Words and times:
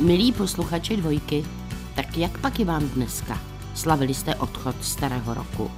Milí 0.00 0.32
posluchači 0.32 0.96
dvojky, 0.96 1.44
tak 1.94 2.16
jak 2.16 2.38
pak 2.38 2.58
je 2.58 2.64
vám 2.64 2.88
dneska? 2.88 3.40
Slavili 3.74 4.14
jste 4.14 4.34
odchod 4.34 4.84
starého 4.84 5.34
roku. 5.34 5.70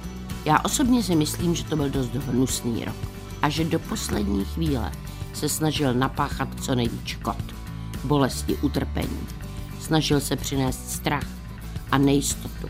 Já 0.45 0.59
osobně 0.59 1.03
si 1.03 1.15
myslím, 1.15 1.55
že 1.55 1.63
to 1.63 1.75
byl 1.75 1.89
dost 1.89 2.15
hnusný 2.15 2.85
rok 2.85 2.95
a 3.41 3.49
že 3.49 3.63
do 3.63 3.79
poslední 3.79 4.45
chvíle 4.45 4.91
se 5.33 5.49
snažil 5.49 5.93
napáchat 5.93 6.49
co 6.61 6.75
nejvíc 6.75 7.05
škod, 7.05 7.55
bolesti, 8.03 8.55
utrpení. 8.55 9.27
Snažil 9.79 10.19
se 10.19 10.35
přinést 10.35 10.89
strach 10.89 11.27
a 11.91 11.97
nejistotu. 11.97 12.67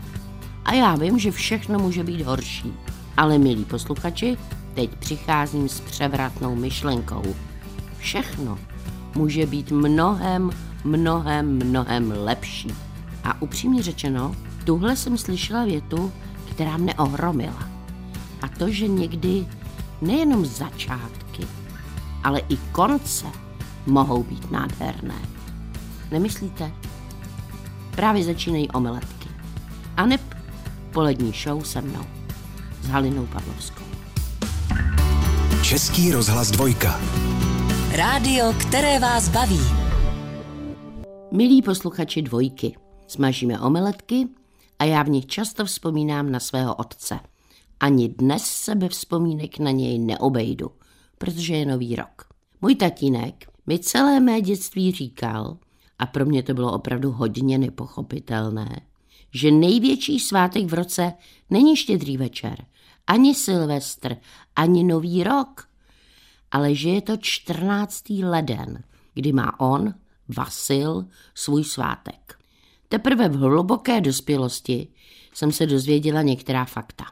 A 0.65 0.73
já 0.73 0.95
vím, 0.95 1.19
že 1.19 1.31
všechno 1.31 1.79
může 1.79 2.03
být 2.03 2.21
horší. 2.21 2.73
Ale 3.17 3.37
milí 3.37 3.65
posluchači, 3.65 4.37
teď 4.73 4.95
přicházím 4.95 5.69
s 5.69 5.79
převratnou 5.79 6.55
myšlenkou. 6.55 7.35
Všechno 7.97 8.59
může 9.15 9.45
být 9.45 9.71
mnohem, 9.71 10.51
mnohem, 10.83 11.55
mnohem 11.69 12.13
lepší. 12.17 12.73
A 13.23 13.41
upřímně 13.41 13.83
řečeno, 13.83 14.35
tuhle 14.63 14.95
jsem 14.95 15.17
slyšela 15.17 15.65
větu, 15.65 16.11
která 16.51 16.77
mne 16.77 16.93
ohromila. 16.93 17.69
A 18.41 18.47
to, 18.47 18.71
že 18.71 18.87
někdy 18.87 19.45
nejenom 20.01 20.45
začátky, 20.45 21.47
ale 22.23 22.39
i 22.39 22.57
konce 22.71 23.25
mohou 23.85 24.23
být 24.23 24.51
nádherné. 24.51 25.21
Nemyslíte? 26.11 26.71
Právě 27.95 28.23
začínají 28.23 28.71
omeletky. 28.71 29.29
A 29.97 30.05
neb 30.05 30.21
polední 30.91 31.33
show 31.43 31.63
se 31.63 31.81
mnou 31.81 32.05
s 32.81 32.87
Halinou 32.87 33.25
Pavlovskou. 33.25 33.83
Český 35.61 36.11
rozhlas 36.11 36.51
dvojka. 36.51 36.99
Rádio, 37.91 38.53
které 38.53 38.99
vás 38.99 39.29
baví. 39.29 39.82
Milí 41.35 41.61
posluchači 41.61 42.21
dvojky, 42.21 42.75
smažíme 43.07 43.59
omeletky 43.59 44.27
a 44.79 44.85
já 44.85 45.03
v 45.03 45.09
nich 45.09 45.25
často 45.25 45.65
vzpomínám 45.65 46.31
na 46.31 46.39
svého 46.39 46.75
otce. 46.75 47.19
Ani 47.79 48.09
dnes 48.09 48.43
sebe 48.43 48.89
vzpomínek 48.89 49.59
na 49.59 49.71
něj 49.71 49.99
neobejdu, 49.99 50.71
protože 51.17 51.55
je 51.55 51.65
nový 51.65 51.95
rok. 51.95 52.27
Můj 52.61 52.75
tatínek 52.75 53.45
mi 53.67 53.79
celé 53.79 54.19
mé 54.19 54.41
dětství 54.41 54.91
říkal, 54.91 55.57
a 55.99 56.05
pro 56.05 56.25
mě 56.25 56.43
to 56.43 56.53
bylo 56.53 56.73
opravdu 56.73 57.11
hodně 57.11 57.57
nepochopitelné, 57.57 58.81
že 59.33 59.51
největší 59.51 60.19
svátek 60.19 60.65
v 60.65 60.73
roce 60.73 61.13
není 61.49 61.77
štědrý 61.77 62.17
večer, 62.17 62.65
ani 63.07 63.35
Silvestr, 63.35 64.17
ani 64.55 64.83
Nový 64.83 65.23
rok, 65.23 65.67
ale 66.51 66.75
že 66.75 66.89
je 66.89 67.01
to 67.01 67.17
14. 67.17 68.09
leden, 68.09 68.83
kdy 69.13 69.33
má 69.33 69.59
on, 69.59 69.93
Vasil, 70.27 71.05
svůj 71.35 71.63
svátek. 71.63 72.39
Teprve 72.89 73.29
v 73.29 73.35
hluboké 73.35 74.01
dospělosti 74.01 74.87
jsem 75.33 75.51
se 75.51 75.65
dozvěděla 75.65 76.21
některá 76.21 76.65
fakta. 76.65 77.05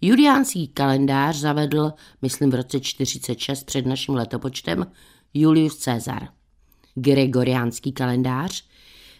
Juliánský 0.00 0.68
kalendář 0.68 1.36
zavedl, 1.36 1.92
myslím 2.22 2.50
v 2.50 2.54
roce 2.54 2.80
46 2.80 3.64
před 3.64 3.86
naším 3.86 4.14
letopočtem, 4.14 4.86
Julius 5.34 5.84
Caesar. 5.84 6.28
Gregoriánský 6.94 7.92
kalendář 7.92 8.64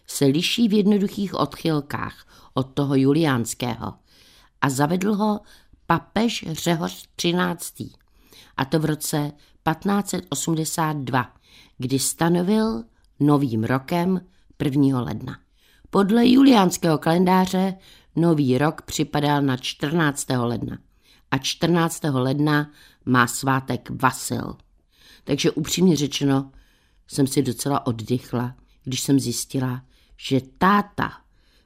se 0.06 0.25
liší 0.25 0.69
v 0.69 0.73
jednoduchých 0.73 1.34
odchylkách 1.34 2.27
od 2.55 2.62
toho 2.62 2.95
juliánského 2.95 3.95
a 4.61 4.70
zavedl 4.70 5.14
ho 5.14 5.41
papež 5.86 6.45
Řehoř 6.51 7.08
13. 7.17 7.75
A 8.56 8.64
to 8.64 8.78
v 8.78 8.84
roce 8.84 9.33
1582, 9.73 11.34
kdy 11.78 11.98
stanovil 11.98 12.84
novým 13.21 13.65
rokem 13.65 14.21
1. 14.65 15.01
ledna. 15.01 15.39
Podle 15.91 16.29
juliánského 16.29 16.98
kalendáře 16.98 17.75
nový 18.17 18.58
rok 18.58 18.83
připadal 18.83 19.42
na 19.42 19.57
14. 19.57 20.27
ledna 20.31 20.79
a 21.30 21.39
14. 21.39 22.03
ledna 22.13 22.70
má 23.05 23.27
svátek 23.27 23.91
Vasil. 24.03 24.57
Takže 25.25 25.51
upřímně 25.51 25.97
řečeno 25.97 26.51
jsem 27.09 27.27
si 27.27 27.42
docela 27.42 27.86
oddychla, 27.86 28.55
když 28.85 29.01
jsem 29.01 29.20
zjistila, 29.20 29.83
že 30.17 30.41
táta 30.59 31.13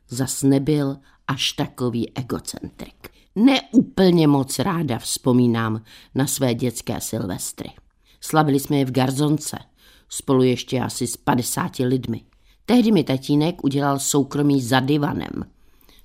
zas 0.08 0.42
nebyl 0.42 0.96
až 1.26 1.52
takový 1.52 2.16
egocentrik. 2.16 3.08
Neúplně 3.34 4.26
moc 4.26 4.58
ráda 4.58 4.98
vzpomínám 4.98 5.82
na 6.14 6.26
své 6.26 6.54
dětské 6.54 7.00
silvestry. 7.00 7.70
Slavili 8.20 8.60
jsme 8.60 8.76
je 8.76 8.84
v 8.84 8.90
Garzonce, 8.90 9.58
spolu 10.08 10.42
ještě 10.42 10.80
asi 10.80 11.06
s 11.06 11.16
50 11.16 11.78
lidmi. 11.78 12.20
Tehdy 12.66 12.92
mi 12.92 13.04
tatínek 13.04 13.64
udělal 13.64 13.98
soukromí 13.98 14.62
za 14.62 14.80
divanem. 14.80 15.44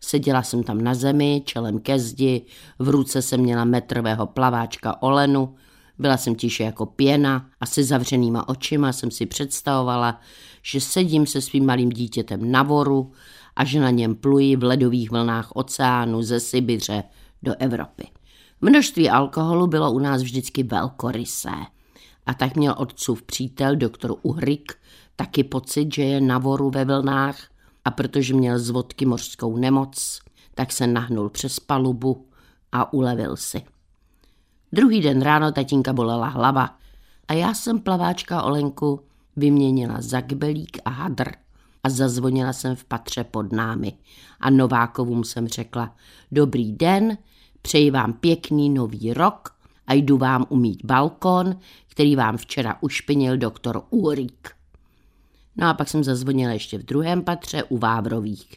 Seděla 0.02 0.44
jsem 0.44 0.64
tam 0.64 0.82
na 0.82 0.96
zemi, 0.96 1.42
čelem 1.46 1.80
ke 1.80 2.00
zdi, 2.00 2.42
v 2.80 2.90
ruce 2.90 3.22
jsem 3.22 3.40
měla 3.40 3.66
metrového 3.66 4.28
plaváčka 4.28 5.02
Olenu, 5.02 5.56
byla 6.00 6.18
jsem 6.18 6.36
tiše 6.36 6.64
jako 6.64 6.86
pěna 6.86 7.50
a 7.62 7.66
se 7.66 7.84
zavřenýma 7.84 8.50
očima 8.50 8.94
jsem 8.94 9.12
si 9.12 9.26
představovala, 9.26 10.22
že 10.62 10.82
sedím 10.82 11.28
se 11.28 11.42
svým 11.42 11.66
malým 11.66 11.90
dítětem 11.90 12.52
na 12.52 12.64
voru 12.64 13.12
a 13.56 13.66
že 13.66 13.80
na 13.80 13.90
něm 13.90 14.16
pluji 14.16 14.56
v 14.56 14.64
ledových 14.64 15.12
vlnách 15.12 15.52
oceánu 15.56 16.22
ze 16.22 16.40
Sibiře 16.40 17.04
do 17.44 17.56
Evropy. 17.60 18.08
Množství 18.62 19.10
alkoholu 19.10 19.68
bylo 19.68 19.92
u 19.92 20.00
nás 20.00 20.22
vždycky 20.22 20.64
velkorysé. 20.64 21.52
A 22.30 22.34
tak 22.34 22.56
měl 22.56 22.76
otcův 22.78 23.24
přítel, 23.24 23.76
doktor 23.76 24.16
Uhrik, 24.22 24.72
taky 25.16 25.44
pocit, 25.44 25.96
že 25.96 26.04
je 26.04 26.22
na 26.22 26.38
voru 26.38 26.70
ve 26.70 26.86
vlnách 26.86 27.38
a 27.86 27.92
protože 27.92 28.34
měl 28.34 28.60
z 28.60 28.70
vodky 28.70 29.06
mořskou 29.06 29.58
nemoc, 29.58 30.20
tak 30.56 30.72
se 30.72 30.88
nahnul 30.88 31.30
přes 31.30 31.60
palubu 31.60 32.28
a 32.72 32.94
ulevil 32.94 33.36
si. 33.36 33.62
Druhý 34.72 35.02
den 35.02 35.22
ráno 35.22 35.52
tatínka 35.52 35.94
bolela 35.94 36.28
hlava 36.28 36.78
a 37.28 37.34
já 37.34 37.54
jsem 37.54 37.80
plaváčka 37.80 38.44
Olenku 38.44 39.02
vyměnila 39.36 40.02
za 40.02 40.22
kbelík 40.22 40.78
a 40.86 40.90
hadr 40.90 41.32
a 41.84 41.90
zazvonila 41.90 42.54
jsem 42.54 42.76
v 42.76 42.86
patře 42.86 43.24
pod 43.24 43.52
námi 43.52 43.94
a 44.40 44.50
Novákovům 44.50 45.24
jsem 45.24 45.48
řekla, 45.48 45.96
dobrý 46.32 46.72
den, 46.72 47.18
přeji 47.62 47.92
vám 47.92 48.14
pěkný 48.14 48.70
nový 48.70 49.14
rok 49.14 49.59
a 49.90 49.94
jdu 49.94 50.18
vám 50.18 50.46
umít 50.50 50.86
balkon, 50.86 51.56
který 51.88 52.16
vám 52.16 52.38
včera 52.38 52.78
ušpinil 52.82 53.38
doktor 53.38 53.84
Úrik. 53.90 54.50
No 55.56 55.68
a 55.68 55.74
pak 55.74 55.90
jsem 55.90 56.04
zazvonila 56.04 56.54
ještě 56.54 56.78
v 56.78 56.84
druhém 56.84 57.24
patře 57.24 57.64
u 57.64 57.78
Vávrových. 57.78 58.56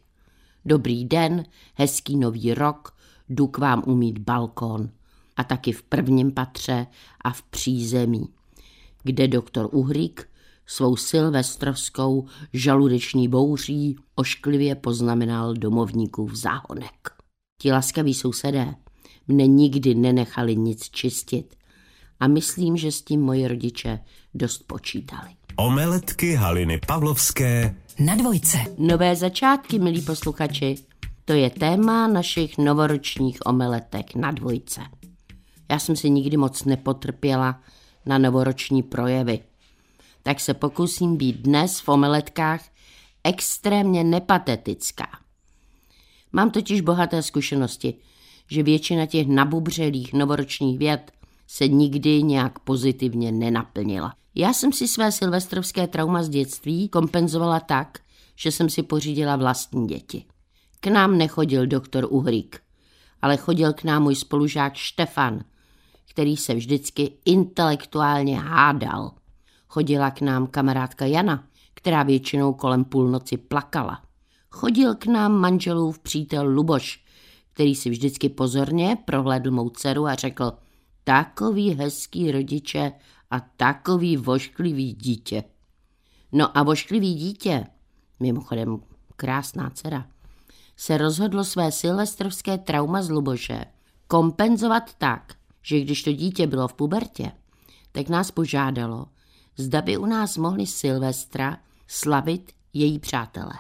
Dobrý 0.65 1.05
den, 1.05 1.45
hezký 1.75 2.17
nový 2.17 2.55
rok, 2.55 2.97
jdu 3.29 3.47
k 3.47 3.59
vám 3.59 3.83
umít 3.87 4.19
balkon. 4.19 4.91
A 5.37 5.45
taky 5.45 5.73
v 5.73 5.83
prvním 5.83 6.33
patře 6.33 6.87
a 7.25 7.33
v 7.33 7.43
přízemí, 7.43 8.29
kde 9.03 9.29
doktor 9.29 9.69
Uhrik 9.73 10.29
svou 10.67 10.97
silvestrovskou 10.97 12.27
žaludeční 12.53 13.29
bouří 13.29 13.97
ošklivě 14.15 14.75
poznamenal 14.75 15.55
domovníkův 15.55 16.35
záhonek. 16.35 17.11
Ti 17.63 17.73
laskaví 17.73 18.15
sousedé 18.15 18.75
mne 19.29 19.47
nikdy 19.47 19.95
nenechali 19.95 20.57
nic 20.57 20.91
čistit 20.91 21.55
a 22.21 22.29
myslím, 22.29 22.77
že 22.77 22.93
s 22.93 23.03
tím 23.03 23.21
moji 23.21 23.49
rodiče 23.49 23.99
dost 24.35 24.63
počítali. 24.67 25.31
Omeletky 25.57 26.35
Haliny 26.35 26.81
Pavlovské 26.87 27.77
Na 27.99 28.15
dvojce. 28.15 28.59
Nové 28.79 29.17
začátky, 29.17 29.79
milí 29.79 30.03
posluchači, 30.03 30.75
to 31.25 31.33
je 31.33 31.51
téma 31.51 32.07
našich 32.07 32.59
novoročních 32.59 33.47
omeletek 33.47 34.15
na 34.15 34.31
dvojce. 34.31 34.81
Já 35.71 35.79
jsem 35.79 35.97
si 35.97 36.11
nikdy 36.11 36.37
moc 36.37 36.65
nepotrpěla 36.65 37.61
na 38.07 38.19
novoroční 38.19 38.83
projevy, 38.83 39.41
tak 40.23 40.41
se 40.41 40.55
pokusím 40.55 41.17
být 41.17 41.37
dnes 41.37 41.81
v 41.81 41.89
omeletkách 41.89 42.65
extrémně 43.25 44.05
nepatetická. 44.05 45.09
Mám 46.33 46.51
totiž 46.51 46.81
bohaté 46.81 47.23
zkušenosti, 47.23 47.95
že 48.53 48.63
většina 48.63 49.07
těch 49.07 49.27
nabubřelých 49.27 50.13
novoročních 50.13 50.79
věd 50.79 51.13
se 51.47 51.69
nikdy 51.69 52.23
nějak 52.23 52.59
pozitivně 52.59 53.33
nenaplnila. 53.33 54.15
Já 54.35 54.53
jsem 54.53 54.73
si 54.73 54.89
své 54.89 55.13
silvestrovské 55.13 55.87
trauma 55.87 56.23
z 56.23 56.29
dětství 56.29 56.89
kompenzovala 56.89 57.61
tak, 57.61 57.99
že 58.37 58.53
jsem 58.53 58.69
si 58.69 58.83
pořídila 58.83 59.37
vlastní 59.37 59.87
děti. 59.87 60.25
K 60.81 60.87
nám 60.87 61.19
nechodil 61.19 61.67
doktor 61.67 62.07
Uhrík, 62.11 62.61
ale 63.23 63.37
chodil 63.37 63.73
k 63.73 63.85
nám 63.85 64.03
můj 64.03 64.15
spolužák 64.15 64.75
Štefan, 64.75 65.45
který 66.11 66.37
se 66.37 66.55
vždycky 66.55 67.13
intelektuálně 67.25 68.41
hádal. 68.41 69.11
Chodila 69.69 70.11
k 70.11 70.21
nám 70.21 70.47
kamarádka 70.47 71.07
Jana, 71.07 71.45
která 71.75 72.03
většinou 72.03 72.53
kolem 72.53 72.85
půlnoci 72.85 73.37
plakala. 73.37 74.03
Chodil 74.51 74.95
k 74.95 75.07
nám 75.07 75.33
manželův 75.33 75.99
přítel 75.99 76.47
Luboš, 76.47 77.02
který 77.53 77.75
si 77.75 77.91
vždycky 77.91 78.29
pozorně 78.29 78.97
prohlédl 79.05 79.51
mou 79.51 79.71
dceru 79.71 80.07
a 80.07 80.15
řekl 80.15 80.53
takový 81.05 81.75
hezký 81.75 82.33
rodiče 82.33 82.93
a 83.31 83.41
takový 83.41 84.17
vošklivý 84.17 84.93
dítě. 84.93 85.45
No 86.33 86.59
a 86.59 86.63
vošklivý 86.63 87.15
dítě 87.15 87.67
mimochodem 88.21 88.81
krásná 89.17 89.71
dcera, 89.71 90.07
se 90.77 90.99
rozhodlo 90.99 91.45
své 91.45 91.73
silvestrovské 91.73 92.59
trauma 92.59 93.03
z 93.03 93.11
Luboše 93.11 93.65
kompenzovat 94.07 94.95
tak, 94.99 95.35
že 95.63 95.81
když 95.81 96.03
to 96.03 96.13
dítě 96.13 96.47
bylo 96.47 96.69
v 96.69 96.75
pubertě, 96.75 97.33
tak 97.93 98.09
nás 98.09 98.31
požádalo, 98.31 99.07
zda 99.57 99.83
by 99.83 99.97
u 99.97 100.07
nás 100.07 100.37
mohli 100.37 100.67
Silvestra 100.67 101.59
slavit 101.87 102.53
její 102.73 102.99
přátelé. 102.99 103.55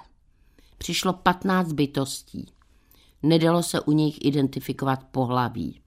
Přišlo 0.79 1.13
15 1.13 1.73
bytostí. 1.73 2.53
Nedalo 3.23 3.63
se 3.63 3.81
u 3.81 3.93
nich 3.93 4.25
identifikovat 4.25 5.05
pohlaví. 5.11 5.81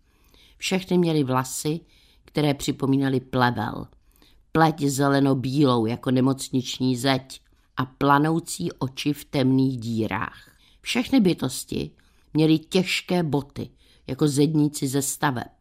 Všechny 0.58 0.98
měly 0.98 1.24
vlasy, 1.24 1.80
které 2.26 2.54
připomínaly 2.54 3.20
plevel. 3.20 3.88
Pleť 4.52 4.82
zeleno-bílou 4.82 5.86
jako 5.86 6.12
nemocniční 6.12 6.96
zeď 6.96 7.42
a 7.78 7.86
planoucí 7.86 8.72
oči 8.72 9.14
v 9.14 9.26
temných 9.26 9.80
dírách. 9.80 10.52
Všechny 10.82 11.20
bytosti 11.20 11.92
měly 12.34 12.60
těžké 12.60 13.24
boty, 13.24 13.70
jako 14.08 14.28
zedníci 14.28 14.88
ze 14.88 15.02
staveb. 15.02 15.52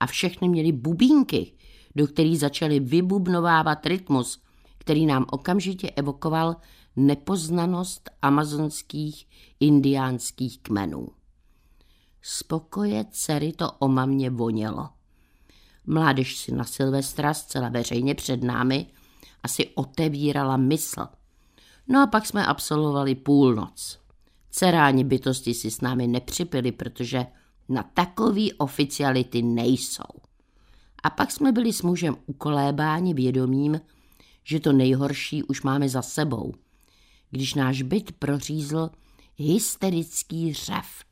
A 0.00 0.06
všechny 0.06 0.48
měly 0.48 0.72
bubínky, 0.72 1.52
do 1.96 2.06
kterých 2.06 2.38
začaly 2.38 2.80
vybubnovávat 2.80 3.86
rytmus, 3.86 4.42
který 4.78 5.06
nám 5.06 5.26
okamžitě 5.30 5.90
evokoval 5.90 6.56
nepoznanost 6.96 8.10
amazonských 8.22 9.28
indiánských 9.60 10.58
kmenů. 10.58 11.08
Spokoje 12.22 13.04
dcery 13.10 13.52
to 13.52 13.72
o 13.72 13.88
mamě 13.88 14.30
vonělo. 14.30 14.88
Mládež 15.86 16.36
si 16.36 16.54
na 16.54 16.64
Silvestra 16.64 17.34
zcela 17.34 17.68
veřejně 17.68 18.14
před 18.14 18.42
námi 18.42 18.86
asi 19.42 19.68
otevírala 19.74 20.56
mysl. 20.56 21.06
No 21.88 22.02
a 22.02 22.06
pak 22.06 22.26
jsme 22.26 22.46
absolvovali 22.46 23.14
půlnoc. 23.14 23.98
Ceráni 24.50 25.04
bytosti 25.04 25.54
si 25.54 25.70
s 25.70 25.80
námi 25.80 26.06
nepřipili, 26.06 26.72
protože 26.72 27.26
na 27.68 27.82
takový 27.82 28.52
oficiality 28.52 29.42
nejsou. 29.42 30.20
A 31.02 31.10
pak 31.10 31.30
jsme 31.30 31.52
byli 31.52 31.72
s 31.72 31.82
mužem 31.82 32.16
ukolébáni 32.26 33.14
vědomím, 33.14 33.80
že 34.44 34.60
to 34.60 34.72
nejhorší 34.72 35.42
už 35.42 35.62
máme 35.62 35.88
za 35.88 36.02
sebou, 36.02 36.54
když 37.32 37.54
náš 37.54 37.82
byt 37.82 38.12
prořízl 38.12 38.90
hysterický 39.36 40.54
řev. 40.54 41.04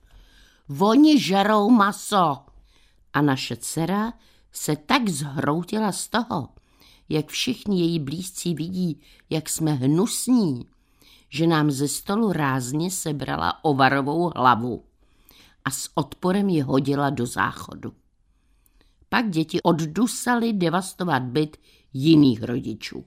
Oni 0.79 1.21
žerou 1.21 1.71
maso! 1.71 2.37
A 3.13 3.23
naše 3.23 3.57
dcera 3.57 4.13
se 4.53 4.77
tak 4.77 5.09
zhroutila 5.09 5.93
z 5.93 6.09
toho, 6.09 6.49
jak 7.09 7.29
všichni 7.29 7.81
její 7.81 7.99
blízcí 7.99 8.55
vidí, 8.55 9.01
jak 9.31 9.49
jsme 9.49 9.73
hnusní, 9.73 10.67
že 11.29 11.47
nám 11.47 11.71
ze 11.71 11.89
stolu 11.89 12.33
rázně 12.33 12.91
sebrala 12.91 13.65
ovarovou 13.65 14.31
hlavu 14.37 14.85
a 15.65 15.71
s 15.71 15.91
odporem 15.95 16.49
ji 16.49 16.61
hodila 16.61 17.11
do 17.11 17.27
záchodu. 17.27 17.93
Pak 19.09 19.31
děti 19.31 19.63
oddusali 19.63 20.53
devastovat 20.53 21.23
byt 21.23 21.57
jiných 21.93 22.43
rodičů. 22.43 23.05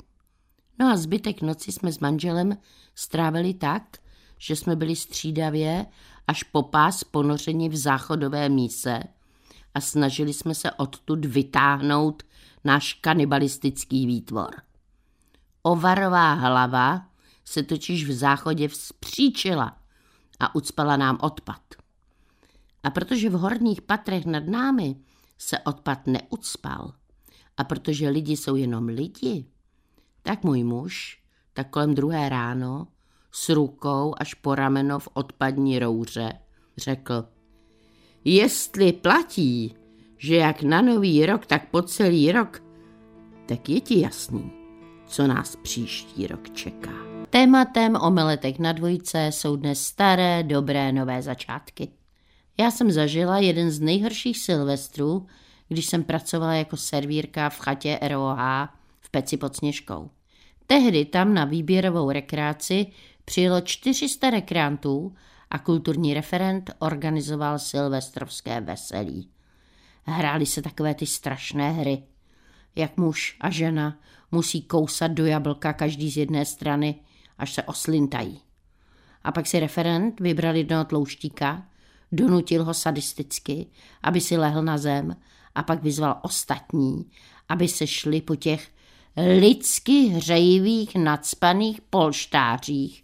No 0.80 0.92
a 0.92 0.98
zbytek 0.98 1.42
noci 1.42 1.72
jsme 1.72 1.92
s 1.92 2.00
manželem 2.00 2.58
strávili 2.96 3.54
tak, 3.54 3.98
že 4.38 4.56
jsme 4.56 4.76
byli 4.76 4.96
střídavě 4.96 5.86
až 6.28 6.44
po 6.44 6.64
pás 6.64 7.04
ponořeni 7.04 7.70
v 7.70 7.76
záchodové 7.76 8.50
míse 8.50 9.04
a 9.74 9.82
snažili 9.82 10.34
jsme 10.34 10.56
se 10.56 10.72
odtud 10.72 11.26
vytáhnout 11.26 12.24
náš 12.64 12.94
kanibalistický 12.94 14.08
výtvor. 14.08 14.56
Ovarová 15.64 16.34
hlava 16.34 17.08
se 17.46 17.64
totiž 17.64 18.08
v 18.08 18.12
záchodě 18.12 18.68
vzpříčila 18.68 19.78
a 20.40 20.56
ucpala 20.56 20.98
nám 20.98 21.18
odpad. 21.22 21.62
A 22.84 22.90
protože 22.90 23.30
v 23.30 23.34
horních 23.34 23.82
patrech 23.82 24.26
nad 24.26 24.48
námi 24.48 24.96
se 25.38 25.60
odpad 25.60 26.08
neucpal 26.08 26.94
a 27.58 27.64
protože 27.64 28.10
lidi 28.10 28.38
jsou 28.38 28.56
jenom 28.56 28.88
lidi, 28.88 29.46
tak 30.24 30.44
můj 30.44 30.64
muž, 30.64 31.20
tak 31.54 31.70
kolem 31.70 31.96
druhé 31.96 32.30
ráno, 32.30 32.88
s 33.32 33.50
rukou 33.50 34.16
až 34.18 34.34
po 34.34 34.56
rameno 34.56 35.00
v 35.00 35.10
odpadní 35.14 35.80
rouře, 35.80 36.34
řekl, 36.78 37.26
jestli 38.24 38.94
platí, 38.94 39.76
že 40.18 40.36
jak 40.36 40.62
na 40.62 40.82
nový 40.82 41.26
rok, 41.26 41.46
tak 41.46 41.70
po 41.70 41.82
celý 41.82 42.32
rok, 42.32 42.64
tak 43.46 43.70
je 43.70 43.82
ti 43.82 44.00
jasný, 44.00 44.52
co 45.06 45.28
nás 45.28 45.56
příští 45.56 46.28
rok 46.28 46.50
čeká. 46.50 46.94
Tématem 47.30 47.96
omeletek 47.96 48.60
na 48.60 48.72
dvojce 48.72 49.28
jsou 49.28 49.56
dnes 49.56 49.82
staré, 49.86 50.44
dobré, 50.44 50.92
nové 50.92 51.22
začátky. 51.22 51.88
Já 52.60 52.72
jsem 52.72 52.92
zažila 52.92 53.40
jeden 53.40 53.72
z 53.72 53.80
nejhorších 53.80 54.40
silvestrů, 54.40 55.28
když 55.68 55.86
jsem 55.86 56.04
pracovala 56.04 56.54
jako 56.54 56.78
servírka 56.78 57.50
v 57.50 57.60
chatě 57.60 58.00
ROH 58.08 58.40
Peci 59.14 59.38
pod 59.38 59.56
Sněžkou. 59.56 60.10
Tehdy 60.68 61.06
tam 61.06 61.34
na 61.34 61.46
výběrovou 61.46 62.12
rekreaci 62.12 62.86
přijelo 63.26 63.62
400 63.62 64.30
rekreantů 64.30 65.16
a 65.50 65.60
kulturní 65.60 66.14
referent 66.14 66.72
organizoval 66.80 67.60
silvestrovské 67.60 68.62
veselí. 68.62 69.30
Hrály 70.04 70.46
se 70.46 70.62
takové 70.62 70.96
ty 70.96 71.06
strašné 71.06 71.72
hry, 71.72 72.04
jak 72.76 72.98
muž 72.98 73.38
a 73.42 73.50
žena 73.50 74.00
musí 74.32 74.62
kousat 74.62 75.12
do 75.12 75.26
jablka 75.26 75.74
každý 75.74 76.12
z 76.12 76.18
jedné 76.18 76.46
strany, 76.46 76.96
až 77.38 77.54
se 77.54 77.64
oslintají. 77.64 78.42
A 79.24 79.32
pak 79.32 79.48
si 79.48 79.60
referent 79.60 80.20
vybral 80.20 80.56
jednoho 80.56 80.86
tlouštíka, 80.86 81.66
donutil 82.12 82.66
ho 82.66 82.74
sadisticky, 82.74 83.68
aby 84.04 84.22
si 84.22 84.38
lehl 84.38 84.64
na 84.64 84.78
zem 84.78 85.16
a 85.56 85.64
pak 85.64 85.84
vyzval 85.84 86.20
ostatní, 86.22 87.06
aby 87.50 87.68
se 87.68 87.88
šli 87.88 88.22
po 88.22 88.36
těch 88.36 88.73
lidsky 89.18 90.08
hřejivých 90.08 90.96
nadspaných 90.96 91.82
polštářích 91.82 93.04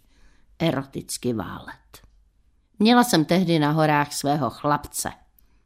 eroticky 0.58 1.32
válet. 1.32 1.74
Měla 2.78 3.04
jsem 3.04 3.24
tehdy 3.24 3.58
na 3.58 3.70
horách 3.70 4.12
svého 4.12 4.50
chlapce. 4.50 5.10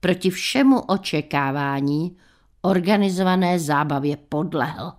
Proti 0.01 0.31
všemu 0.31 0.81
očekávání 0.81 2.17
organizované 2.63 3.59
zábavě 3.59 4.17
podlehl. 4.17 4.93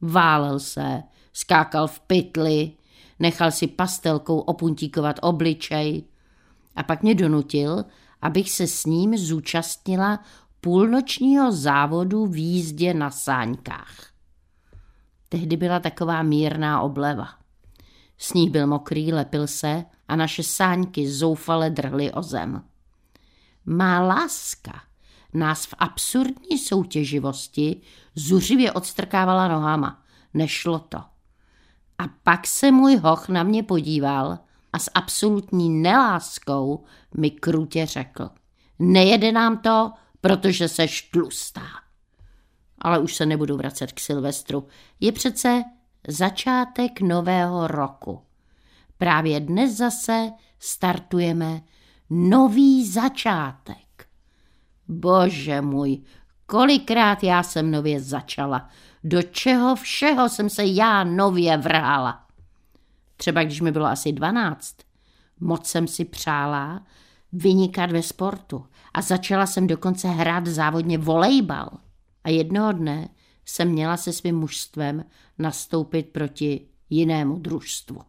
Válel 0.00 0.60
se, 0.60 1.02
skákal 1.32 1.88
v 1.88 2.00
pytli, 2.00 2.72
nechal 3.18 3.50
si 3.50 3.66
pastelkou 3.66 4.38
opuntíkovat 4.38 5.16
obličej 5.22 6.04
a 6.76 6.82
pak 6.82 7.02
mě 7.02 7.14
donutil, 7.14 7.84
abych 8.22 8.50
se 8.50 8.66
s 8.66 8.86
ním 8.86 9.18
zúčastnila 9.18 10.20
půlnočního 10.60 11.52
závodu 11.52 12.26
v 12.26 12.36
jízdě 12.36 12.94
na 12.94 13.10
sáňkách. 13.10 14.11
Tehdy 15.32 15.56
byla 15.56 15.80
taková 15.80 16.22
mírná 16.22 16.80
obleva. 16.80 17.28
Sníh 18.18 18.50
byl 18.50 18.66
mokrý, 18.66 19.12
lepil 19.12 19.46
se 19.46 19.84
a 20.08 20.16
naše 20.16 20.42
sáňky 20.42 21.10
zoufale 21.10 21.70
drhly 21.70 22.12
o 22.12 22.22
zem. 22.22 22.64
Má 23.66 24.00
láska 24.00 24.82
nás 25.34 25.66
v 25.66 25.74
absurdní 25.78 26.58
soutěživosti 26.58 27.80
zuřivě 28.14 28.72
odstrkávala 28.72 29.48
nohama. 29.48 30.02
Nešlo 30.34 30.78
to. 30.78 30.98
A 31.98 32.08
pak 32.22 32.46
se 32.46 32.70
můj 32.70 32.96
hoch 32.96 33.28
na 33.28 33.42
mě 33.42 33.62
podíval 33.62 34.38
a 34.72 34.78
s 34.78 34.90
absolutní 34.94 35.70
neláskou 35.70 36.84
mi 37.16 37.30
krutě 37.30 37.86
řekl. 37.86 38.30
Nejede 38.78 39.32
nám 39.32 39.58
to, 39.58 39.92
protože 40.20 40.68
seš 40.68 41.02
tlustá. 41.02 41.66
Ale 42.82 42.98
už 42.98 43.14
se 43.14 43.26
nebudu 43.26 43.56
vracet 43.56 43.92
k 43.92 44.00
Silvestru. 44.00 44.66
Je 45.00 45.12
přece 45.12 45.62
začátek 46.08 47.00
nového 47.00 47.66
roku. 47.66 48.20
Právě 48.98 49.40
dnes 49.40 49.76
zase 49.76 50.30
startujeme 50.58 51.60
nový 52.10 52.86
začátek. 52.86 54.06
Bože 54.88 55.60
můj, 55.60 56.02
kolikrát 56.46 57.22
já 57.22 57.42
jsem 57.42 57.70
nově 57.70 58.00
začala, 58.00 58.68
do 59.04 59.22
čeho 59.22 59.76
všeho 59.76 60.28
jsem 60.28 60.50
se 60.50 60.64
já 60.64 61.04
nově 61.04 61.56
vrhala. 61.56 62.26
Třeba 63.16 63.42
když 63.42 63.60
mi 63.60 63.72
bylo 63.72 63.86
asi 63.86 64.12
dvanáct, 64.12 64.76
moc 65.40 65.66
jsem 65.66 65.86
si 65.86 66.04
přála 66.04 66.82
vynikat 67.32 67.90
ve 67.90 68.02
sportu 68.02 68.66
a 68.94 69.02
začala 69.02 69.46
jsem 69.46 69.66
dokonce 69.66 70.08
hrát 70.08 70.46
závodně 70.46 70.98
volejbal. 70.98 71.68
A 72.24 72.30
jednoho 72.30 72.72
dne 72.72 73.08
jsem 73.44 73.68
měla 73.68 73.96
se 73.96 74.12
svým 74.12 74.36
mužstvem 74.36 75.04
nastoupit 75.38 76.08
proti 76.08 76.66
jinému 76.90 77.38
družstvu. 77.38 78.00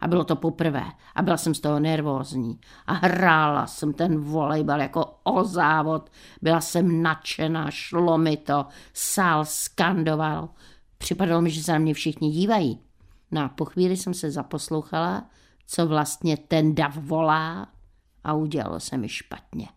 A 0.00 0.08
bylo 0.08 0.24
to 0.24 0.36
poprvé 0.36 0.84
a 1.14 1.22
byla 1.22 1.36
jsem 1.36 1.54
z 1.54 1.60
toho 1.60 1.80
nervózní. 1.80 2.60
A 2.86 2.92
hrála 2.92 3.66
jsem 3.66 3.92
ten 3.92 4.20
volejbal 4.20 4.80
jako 4.80 5.14
o 5.24 5.44
závod. 5.44 6.10
Byla 6.42 6.60
jsem 6.60 7.02
nadšená, 7.02 7.70
šlo 7.70 8.18
mi 8.18 8.36
to, 8.36 8.66
sál 8.92 9.44
skandoval. 9.44 10.48
Připadalo 10.98 11.40
mi, 11.40 11.50
že 11.50 11.62
se 11.62 11.72
na 11.72 11.78
mě 11.78 11.94
všichni 11.94 12.30
dívají. 12.30 12.78
No 13.30 13.44
a 13.44 13.48
po 13.48 13.64
chvíli 13.64 13.96
jsem 13.96 14.14
se 14.14 14.30
zaposlouchala, 14.30 15.26
co 15.66 15.86
vlastně 15.86 16.36
ten 16.36 16.74
dav 16.74 16.96
volá 16.96 17.68
a 18.24 18.32
udělalo 18.32 18.80
se 18.80 18.96
mi 18.96 19.08
špatně. 19.08 19.68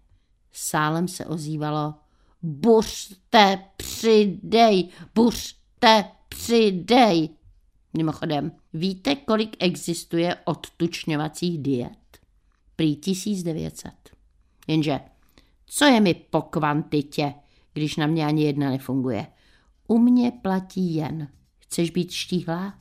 Sálem 0.51 1.07
se 1.07 1.25
ozývalo 1.25 1.93
Buřte, 2.43 3.59
přidej, 3.77 4.89
buřte, 5.15 6.05
přidej. 6.29 7.29
Mimochodem, 7.97 8.51
víte, 8.73 9.15
kolik 9.15 9.55
existuje 9.59 10.35
odtučňovacích 10.45 11.61
diet? 11.61 12.17
Prý 12.75 12.95
1900. 12.95 13.91
Jenže, 14.67 14.99
co 15.65 15.85
je 15.85 15.99
mi 16.01 16.13
po 16.13 16.41
kvantitě, 16.41 17.33
když 17.73 17.95
na 17.95 18.07
mě 18.07 18.25
ani 18.25 18.43
jedna 18.43 18.69
nefunguje? 18.69 19.27
U 19.87 19.97
mě 19.97 20.31
platí 20.31 20.95
jen. 20.95 21.27
Chceš 21.59 21.89
být 21.89 22.11
štíhlá? 22.11 22.73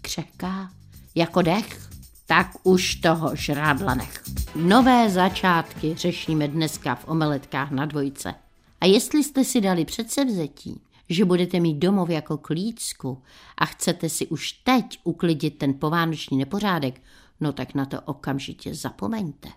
Křehká? 0.00 0.70
Jako 1.14 1.42
dech? 1.42 1.90
Tak 2.26 2.50
už 2.62 2.94
toho 2.94 3.36
žrádla 3.36 3.94
nech. 3.94 4.24
Nové 4.56 5.10
začátky 5.10 5.94
řešíme 5.94 6.48
dneska 6.48 6.94
v 6.94 7.08
omeletkách 7.08 7.70
na 7.70 7.86
dvojce. 7.86 8.34
A 8.80 8.86
jestli 8.86 9.24
jste 9.24 9.44
si 9.44 9.60
dali 9.60 9.84
předsevzetí, 9.84 10.80
že 11.08 11.24
budete 11.24 11.60
mít 11.60 11.74
domov 11.74 12.10
jako 12.10 12.38
klícku 12.38 13.22
a 13.58 13.66
chcete 13.66 14.08
si 14.08 14.26
už 14.26 14.52
teď 14.52 15.00
uklidit 15.04 15.58
ten 15.58 15.74
povánoční 15.74 16.38
nepořádek, 16.38 17.02
no 17.40 17.52
tak 17.52 17.74
na 17.74 17.86
to 17.86 18.00
okamžitě 18.00 18.74
zapomeňte. 18.74 19.48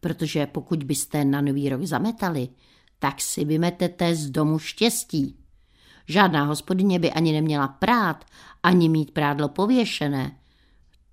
Protože 0.00 0.46
pokud 0.46 0.82
byste 0.82 1.24
na 1.24 1.40
nový 1.40 1.68
rok 1.68 1.82
zametali, 1.82 2.48
tak 2.98 3.20
si 3.20 3.44
vymetete 3.44 4.14
z 4.14 4.30
domu 4.30 4.58
štěstí. 4.58 5.36
Žádná 6.08 6.44
hospodyně 6.44 6.98
by 6.98 7.12
ani 7.12 7.32
neměla 7.32 7.68
prát, 7.68 8.24
ani 8.62 8.88
mít 8.88 9.10
prádlo 9.10 9.48
pověšené. 9.48 10.38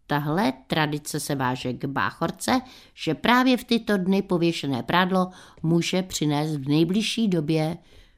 Tahle 0.07 0.53
tradice 0.67 1.19
se 1.19 1.35
váže 1.35 1.73
k 1.73 1.85
báchorce, 1.85 2.61
že 2.93 3.15
právě 3.15 3.57
v 3.57 3.63
tyto 3.63 3.97
dny 3.97 4.21
pověšené 4.21 4.83
prádlo 4.83 5.31
může 5.63 6.03
přinést 6.03 6.55
v 6.55 6.67
nejbližší 6.67 7.27
době 7.27 7.77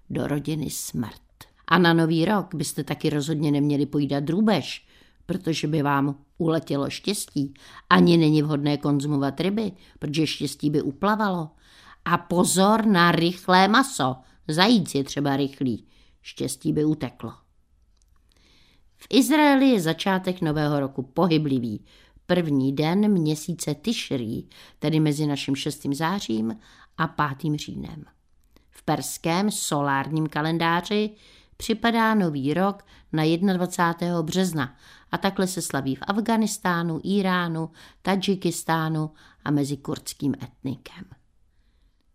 do 0.10 0.27
rodiny 0.27 0.70
smrt. 0.70 1.22
A 1.68 1.77
na 1.77 1.94
nový 1.94 2.25
rok 2.25 2.56
byste 2.56 2.84
taky 2.84 3.10
rozhodně 3.10 3.51
neměli 3.51 3.86
pojídat 3.86 4.24
drůbež, 4.24 4.88
protože 5.25 5.68
by 5.68 5.82
vám 5.82 6.15
uletělo 6.38 6.89
štěstí. 6.89 7.54
Ani 7.89 8.18
není 8.18 8.42
vhodné 8.42 8.77
konzumovat 8.77 9.39
ryby, 9.39 9.72
protože 10.00 10.27
štěstí 10.27 10.70
by 10.70 10.82
uplavalo. 10.82 11.50
A 12.06 12.18
pozor 12.18 12.86
na 12.86 13.12
rychlé 13.12 13.68
maso. 13.68 14.15
Zajíc 14.48 14.96
je 14.96 15.04
třeba 15.04 15.38
rychlý. 15.38 15.86
Štěstí 16.22 16.74
by 16.74 16.86
uteklo. 16.86 17.44
V 19.05 19.07
Izraeli 19.09 19.69
je 19.69 19.81
začátek 19.81 20.41
nového 20.41 20.79
roku 20.79 21.01
pohyblivý. 21.03 21.85
První 22.25 22.74
den 22.74 23.12
měsíce 23.12 23.75
Tishri, 23.75 24.43
tedy 24.79 25.00
mezi 25.00 25.27
naším 25.27 25.55
6. 25.55 25.85
zářím 25.93 26.57
a 26.97 27.07
5. 27.07 27.55
říjnem. 27.55 28.05
V 28.69 28.83
perském 28.83 29.51
solárním 29.51 30.27
kalendáři 30.27 31.09
připadá 31.57 32.15
nový 32.15 32.53
rok 32.53 32.85
na 33.13 33.24
21. 33.53 34.21
března 34.21 34.75
a 35.12 35.17
takhle 35.17 35.47
se 35.47 35.62
slaví 35.62 35.95
v 35.95 36.03
Afganistánu, 36.07 37.00
Iránu, 37.03 37.69
Tadžikistánu 38.01 39.12
a 39.43 39.51
mezi 39.51 39.77
kurdským 39.77 40.35
etnikem. 40.43 41.03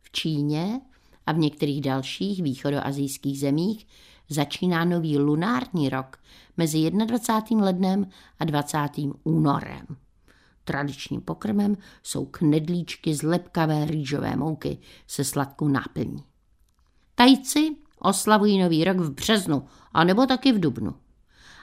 V 0.02 0.10
Číně 0.12 0.80
a 1.26 1.32
v 1.32 1.38
některých 1.38 1.80
dalších 1.80 2.42
východoazijských 2.42 3.40
zemích 3.40 3.86
začíná 4.30 4.84
nový 4.84 5.18
lunární 5.18 5.88
rok 5.88 6.16
mezi 6.56 6.90
21. 6.90 7.64
lednem 7.64 8.06
a 8.38 8.44
20. 8.44 8.78
únorem. 9.24 9.86
Tradičním 10.64 11.20
pokrmem 11.20 11.76
jsou 12.02 12.24
knedlíčky 12.24 13.14
z 13.14 13.22
lepkavé 13.22 13.84
rýžové 13.84 14.36
mouky 14.36 14.78
se 15.06 15.24
sladkou 15.24 15.68
náplní. 15.68 16.24
Tajci 17.14 17.76
oslavují 17.98 18.58
nový 18.58 18.84
rok 18.84 18.96
v 18.96 19.10
březnu, 19.10 19.66
anebo 19.92 20.26
taky 20.26 20.52
v 20.52 20.60
dubnu. 20.60 20.94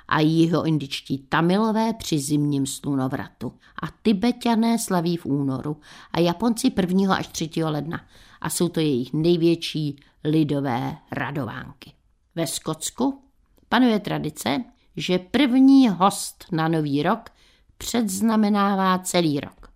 A 0.08 0.20
indičtí 0.66 1.18
tamilové 1.18 1.94
při 1.94 2.20
zimním 2.20 2.66
slunovratu. 2.66 3.54
A 3.82 3.86
tibetané 4.02 4.80
slaví 4.80 5.18
v 5.18 5.26
únoru 5.26 5.78
a 6.12 6.20
Japonci 6.20 6.72
1. 6.78 7.16
až 7.16 7.28
3. 7.28 7.50
ledna. 7.64 8.06
A 8.42 8.50
jsou 8.50 8.70
to 8.70 8.80
jejich 8.80 9.14
největší 9.14 10.00
lidové 10.24 10.98
radovánky. 11.12 11.97
Ve 12.38 12.48
Skotsku 12.48 13.22
panuje 13.70 14.00
tradice, 14.00 14.64
že 14.96 15.20
první 15.20 15.90
host 15.90 16.46
na 16.52 16.68
nový 16.68 17.04
rok 17.04 17.30
předznamenává 17.78 19.00
celý 19.00 19.40
rok. 19.40 19.72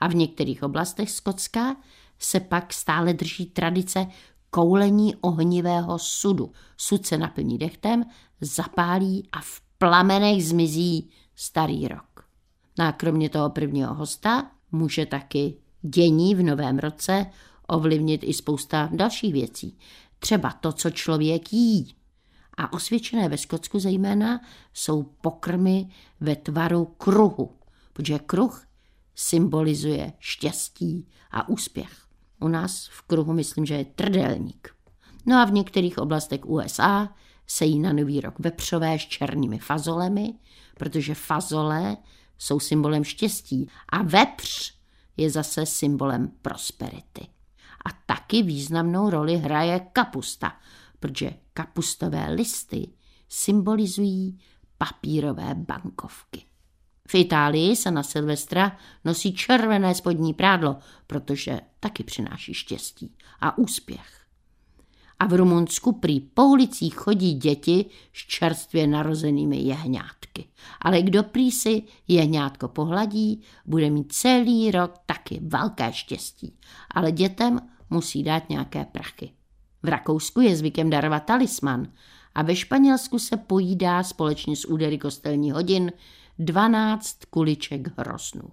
A 0.00 0.08
v 0.08 0.14
některých 0.14 0.62
oblastech 0.62 1.10
Skotska 1.10 1.76
se 2.18 2.40
pak 2.40 2.72
stále 2.72 3.12
drží 3.12 3.46
tradice 3.46 4.06
koulení 4.50 5.16
ohnivého 5.16 5.98
sudu. 5.98 6.52
Sud 6.76 7.06
se 7.06 7.18
naplní 7.18 7.58
dechtem, 7.58 8.04
zapálí 8.40 9.28
a 9.32 9.40
v 9.40 9.60
plamenech 9.78 10.46
zmizí 10.46 11.10
starý 11.34 11.88
rok. 11.88 12.26
No 12.78 12.86
a 12.86 12.92
kromě 12.92 13.28
toho 13.28 13.50
prvního 13.50 13.94
hosta 13.94 14.50
může 14.72 15.06
taky 15.06 15.54
dění 15.82 16.34
v 16.34 16.42
novém 16.42 16.78
roce 16.78 17.26
ovlivnit 17.66 18.20
i 18.24 18.32
spousta 18.32 18.88
dalších 18.92 19.32
věcí. 19.32 19.78
Třeba 20.24 20.50
to, 20.50 20.72
co 20.72 20.90
člověk 20.90 21.52
jí. 21.52 21.94
A 22.56 22.72
osvědčené 22.72 23.28
ve 23.28 23.38
Skotsku 23.38 23.78
zejména 23.78 24.40
jsou 24.74 25.02
pokrmy 25.02 25.88
ve 26.20 26.36
tvaru 26.36 26.84
kruhu, 26.84 27.56
protože 27.92 28.18
kruh 28.18 28.66
symbolizuje 29.14 30.12
štěstí 30.18 31.08
a 31.30 31.48
úspěch. 31.48 32.06
U 32.40 32.48
nás 32.48 32.88
v 32.88 33.02
kruhu 33.02 33.32
myslím, 33.32 33.66
že 33.66 33.74
je 33.74 33.84
trdelník. 33.84 34.74
No 35.26 35.36
a 35.36 35.44
v 35.44 35.52
některých 35.52 35.98
oblastech 35.98 36.46
USA 36.46 37.14
se 37.46 37.64
jí 37.64 37.78
na 37.78 37.92
nový 37.92 38.20
rok 38.20 38.34
vepřové 38.38 38.98
s 38.98 39.02
černými 39.02 39.58
fazolemi, 39.58 40.34
protože 40.74 41.14
fazole 41.14 41.96
jsou 42.38 42.60
symbolem 42.60 43.04
štěstí 43.04 43.68
a 43.88 44.02
vepř 44.02 44.74
je 45.16 45.30
zase 45.30 45.66
symbolem 45.66 46.28
prosperity. 46.42 47.26
A 47.84 47.88
taky 48.06 48.42
významnou 48.42 49.10
roli 49.10 49.36
hraje 49.36 49.80
kapusta, 49.92 50.52
protože 51.00 51.30
kapustové 51.52 52.30
listy 52.30 52.88
symbolizují 53.28 54.38
papírové 54.78 55.54
bankovky. 55.54 56.42
V 57.08 57.14
Itálii 57.14 57.76
se 57.76 57.90
na 57.90 58.02
Silvestra 58.02 58.76
nosí 59.04 59.32
červené 59.34 59.94
spodní 59.94 60.34
prádlo, 60.34 60.76
protože 61.06 61.60
taky 61.80 62.04
přináší 62.04 62.54
štěstí 62.54 63.16
a 63.40 63.58
úspěch. 63.58 64.24
A 65.18 65.26
v 65.26 65.32
Rumunsku 65.32 65.92
prý 65.92 66.20
po 66.20 66.44
ulicích 66.44 66.94
chodí 66.94 67.34
děti 67.34 67.86
s 68.12 68.26
čerstvě 68.26 68.86
narozenými 68.86 69.56
jehňátky. 69.56 70.44
Ale 70.80 71.02
kdo 71.02 71.22
prý 71.22 71.50
si 71.50 71.82
jehňátko 72.08 72.68
pohladí, 72.68 73.42
bude 73.66 73.90
mít 73.90 74.12
celý 74.12 74.70
rok 74.70 74.94
taky 75.06 75.40
velké 75.42 75.92
štěstí. 75.92 76.58
Ale 76.90 77.12
dětem 77.12 77.60
musí 77.94 78.22
dát 78.22 78.48
nějaké 78.48 78.84
prachy. 78.84 79.30
V 79.82 79.88
Rakousku 79.88 80.40
je 80.40 80.56
zvykem 80.56 80.90
darovat 80.90 81.24
talisman 81.24 81.92
a 82.34 82.42
ve 82.42 82.56
Španělsku 82.56 83.18
se 83.18 83.36
pojídá 83.36 84.02
společně 84.02 84.56
s 84.56 84.64
údery 84.64 84.98
kostelní 84.98 85.50
hodin 85.50 85.92
12 86.38 87.24
kuliček 87.30 87.98
hroznů. 87.98 88.48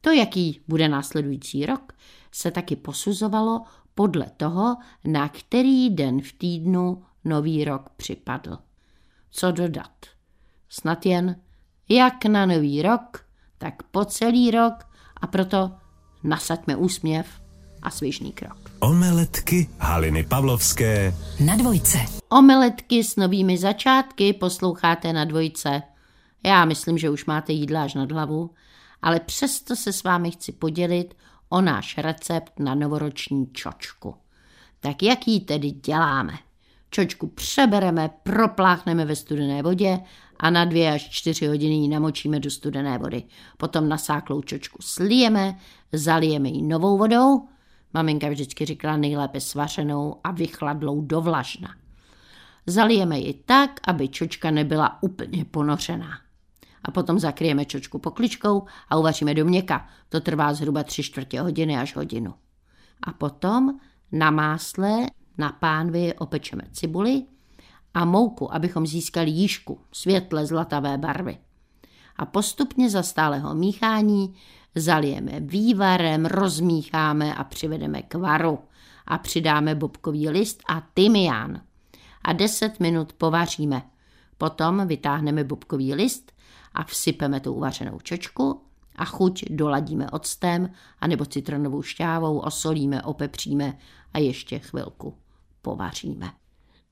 To, 0.00 0.10
jaký 0.10 0.60
bude 0.68 0.88
následující 0.88 1.66
rok, 1.66 1.92
se 2.32 2.50
taky 2.50 2.76
posuzovalo 2.76 3.62
podle 3.94 4.26
toho, 4.36 4.76
na 5.04 5.28
který 5.28 5.90
den 5.90 6.22
v 6.22 6.32
týdnu 6.32 7.02
nový 7.24 7.64
rok 7.64 7.90
připadl. 7.96 8.58
Co 9.30 9.52
dodat? 9.52 10.06
Snad 10.68 11.06
jen 11.06 11.36
jak 11.88 12.24
na 12.24 12.46
nový 12.46 12.82
rok, 12.82 13.26
tak 13.58 13.82
po 13.82 14.04
celý 14.04 14.50
rok 14.50 14.74
a 15.16 15.26
proto 15.26 15.72
nasaďme 16.22 16.76
úsměv 16.76 17.41
a 17.82 17.90
svižný 17.90 18.32
krok. 18.32 18.56
Omeletky 18.80 19.68
Haliny 19.78 20.24
Pavlovské 20.24 21.14
na 21.44 21.56
dvojce. 21.56 21.98
Omeletky 22.28 23.04
s 23.04 23.16
novými 23.16 23.58
začátky 23.58 24.32
posloucháte 24.32 25.12
na 25.12 25.24
dvojce. 25.24 25.82
Já 26.44 26.64
myslím, 26.64 26.98
že 26.98 27.10
už 27.10 27.24
máte 27.24 27.52
jídla 27.52 27.82
až 27.82 27.94
nad 27.94 28.12
hlavu, 28.12 28.50
ale 29.02 29.20
přesto 29.20 29.76
se 29.76 29.92
s 29.92 30.02
vámi 30.02 30.30
chci 30.30 30.52
podělit 30.52 31.14
o 31.48 31.60
náš 31.60 31.98
recept 31.98 32.52
na 32.58 32.74
novoroční 32.74 33.46
čočku. 33.52 34.14
Tak 34.80 35.02
jak 35.02 35.28
ji 35.28 35.40
tedy 35.40 35.70
děláme? 35.70 36.32
Čočku 36.90 37.26
přebereme, 37.26 38.10
propláchneme 38.22 39.04
ve 39.04 39.16
studené 39.16 39.62
vodě 39.62 40.00
a 40.36 40.50
na 40.50 40.64
dvě 40.64 40.92
až 40.92 41.10
čtyři 41.10 41.46
hodiny 41.46 41.74
ji 41.74 41.88
namočíme 41.88 42.40
do 42.40 42.50
studené 42.50 42.98
vody. 42.98 43.22
Potom 43.56 43.88
nasáklou 43.88 44.42
čočku 44.42 44.78
slijeme, 44.80 45.58
zalijeme 45.92 46.48
ji 46.48 46.62
novou 46.62 46.98
vodou. 46.98 47.48
Maminka 47.94 48.28
vždycky 48.28 48.64
říkala 48.64 48.96
nejlépe 48.96 49.40
svařenou 49.40 50.20
a 50.24 50.30
vychladlou 50.30 51.00
do 51.00 51.20
vlažna. 51.20 51.74
Zalijeme 52.66 53.18
ji 53.18 53.34
tak, 53.34 53.80
aby 53.88 54.08
čočka 54.08 54.50
nebyla 54.50 55.02
úplně 55.02 55.44
ponořená 55.44 56.18
A 56.84 56.90
potom 56.90 57.18
zakryjeme 57.18 57.64
čočku 57.64 57.98
pokličkou 57.98 58.62
a 58.88 58.96
uvaříme 58.96 59.34
do 59.34 59.44
měka. 59.44 59.88
To 60.08 60.20
trvá 60.20 60.54
zhruba 60.54 60.82
tři 60.82 61.02
čtvrtě 61.02 61.40
hodiny 61.40 61.78
až 61.78 61.96
hodinu. 61.96 62.34
A 63.02 63.12
potom 63.12 63.78
na 64.12 64.30
másle 64.30 65.06
na 65.38 65.52
pánvi 65.52 66.14
opečeme 66.14 66.62
cibuli 66.72 67.22
a 67.94 68.04
mouku, 68.04 68.54
abychom 68.54 68.86
získali 68.86 69.30
jížku, 69.30 69.80
světle 69.92 70.46
zlatavé 70.46 70.98
barvy. 70.98 71.38
A 72.16 72.26
postupně 72.26 72.90
za 72.90 73.02
stáleho 73.02 73.54
míchání 73.54 74.34
zalijeme 74.74 75.40
vývarem, 75.40 76.26
rozmícháme 76.26 77.34
a 77.34 77.44
přivedeme 77.44 78.02
k 78.02 78.14
varu 78.14 78.58
a 79.06 79.18
přidáme 79.18 79.74
bobkový 79.74 80.28
list 80.28 80.62
a 80.68 80.82
tymián. 80.94 81.60
A 82.24 82.32
10 82.32 82.80
minut 82.80 83.12
povaříme. 83.12 83.82
Potom 84.38 84.86
vytáhneme 84.86 85.44
bobkový 85.44 85.94
list 85.94 86.32
a 86.74 86.84
vsypeme 86.84 87.40
tu 87.40 87.52
uvařenou 87.52 88.00
čočku 88.00 88.60
a 88.96 89.04
chuť 89.04 89.44
doladíme 89.50 90.10
octem 90.10 90.70
anebo 91.00 91.24
citronovou 91.24 91.82
šťávou, 91.82 92.38
osolíme, 92.38 93.02
opepříme 93.02 93.78
a 94.14 94.18
ještě 94.18 94.58
chvilku 94.58 95.14
povaříme. 95.62 96.30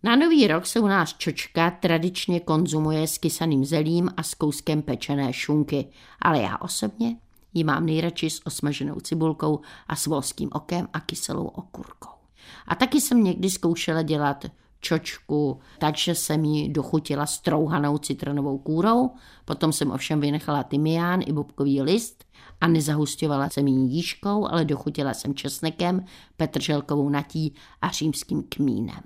Na 0.02 0.16
nový 0.16 0.46
rok 0.46 0.66
se 0.66 0.80
u 0.80 0.86
nás 0.86 1.14
čočka 1.14 1.70
tradičně 1.70 2.40
konzumuje 2.40 3.06
s 3.06 3.18
kysaným 3.18 3.64
zelím 3.64 4.10
a 4.16 4.22
s 4.22 4.34
kouskem 4.34 4.82
pečené 4.82 5.32
šunky, 5.32 5.88
ale 6.22 6.38
já 6.38 6.56
osobně 6.56 7.16
ji 7.54 7.64
mám 7.64 7.86
nejradši 7.86 8.30
s 8.30 8.46
osmaženou 8.46 9.00
cibulkou 9.00 9.60
a 9.86 9.96
s 9.96 10.06
volským 10.06 10.48
okem 10.52 10.88
a 10.92 11.00
kyselou 11.00 11.44
okurkou. 11.44 12.20
A 12.66 12.74
taky 12.74 13.00
jsem 13.00 13.24
někdy 13.24 13.50
zkoušela 13.50 14.02
dělat 14.02 14.44
čočku, 14.80 15.60
takže 15.78 16.14
jsem 16.14 16.44
ji 16.44 16.68
dochutila 16.68 17.26
strouhanou 17.26 17.98
citronovou 17.98 18.58
kůrou, 18.58 19.10
potom 19.44 19.72
jsem 19.72 19.90
ovšem 19.90 20.20
vynechala 20.20 20.62
tymián 20.62 21.20
i 21.26 21.32
bobkový 21.32 21.82
list 21.82 22.24
a 22.60 22.68
nezahustěvala 22.68 23.48
jsem 23.50 23.66
ji 23.66 23.74
jížkou, 23.74 24.46
ale 24.46 24.64
dochutila 24.64 25.14
jsem 25.14 25.34
česnekem, 25.34 26.04
petrželkovou 26.36 27.08
natí 27.08 27.54
a 27.82 27.88
římským 27.88 28.42
kmínem. 28.48 29.00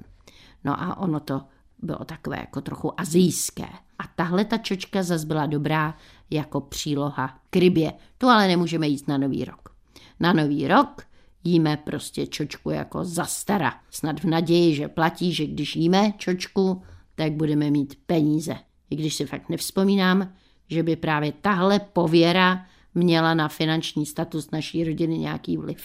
No 0.64 0.80
a 0.80 0.96
ono 0.96 1.20
to 1.20 1.42
bylo 1.82 2.04
takové 2.04 2.36
jako 2.36 2.60
trochu 2.60 3.00
azijské. 3.00 3.68
A 3.98 4.02
tahle 4.16 4.44
ta 4.44 4.58
čočka 4.58 5.02
zase 5.02 5.26
byla 5.26 5.46
dobrá 5.46 5.94
jako 6.30 6.60
příloha 6.60 7.38
k 7.50 7.56
rybě. 7.56 7.92
Tu 8.18 8.26
ale 8.26 8.48
nemůžeme 8.48 8.88
jíst 8.88 9.08
na 9.08 9.18
nový 9.18 9.44
rok. 9.44 9.76
Na 10.20 10.32
nový 10.32 10.68
rok 10.68 11.02
jíme 11.44 11.76
prostě 11.76 12.26
čočku 12.26 12.70
jako 12.70 13.04
zastara. 13.04 13.74
Snad 13.90 14.20
v 14.20 14.24
naději, 14.24 14.74
že 14.74 14.88
platí, 14.88 15.34
že 15.34 15.46
když 15.46 15.76
jíme 15.76 16.12
čočku, 16.16 16.82
tak 17.14 17.32
budeme 17.32 17.70
mít 17.70 17.98
peníze. 18.06 18.56
I 18.90 18.96
když 18.96 19.14
si 19.14 19.26
fakt 19.26 19.48
nevzpomínám, 19.48 20.32
že 20.68 20.82
by 20.82 20.96
právě 20.96 21.32
tahle 21.32 21.78
pověra 21.78 22.66
měla 22.94 23.34
na 23.34 23.48
finanční 23.48 24.06
status 24.06 24.50
naší 24.50 24.84
rodiny 24.84 25.18
nějaký 25.18 25.56
vliv. 25.56 25.82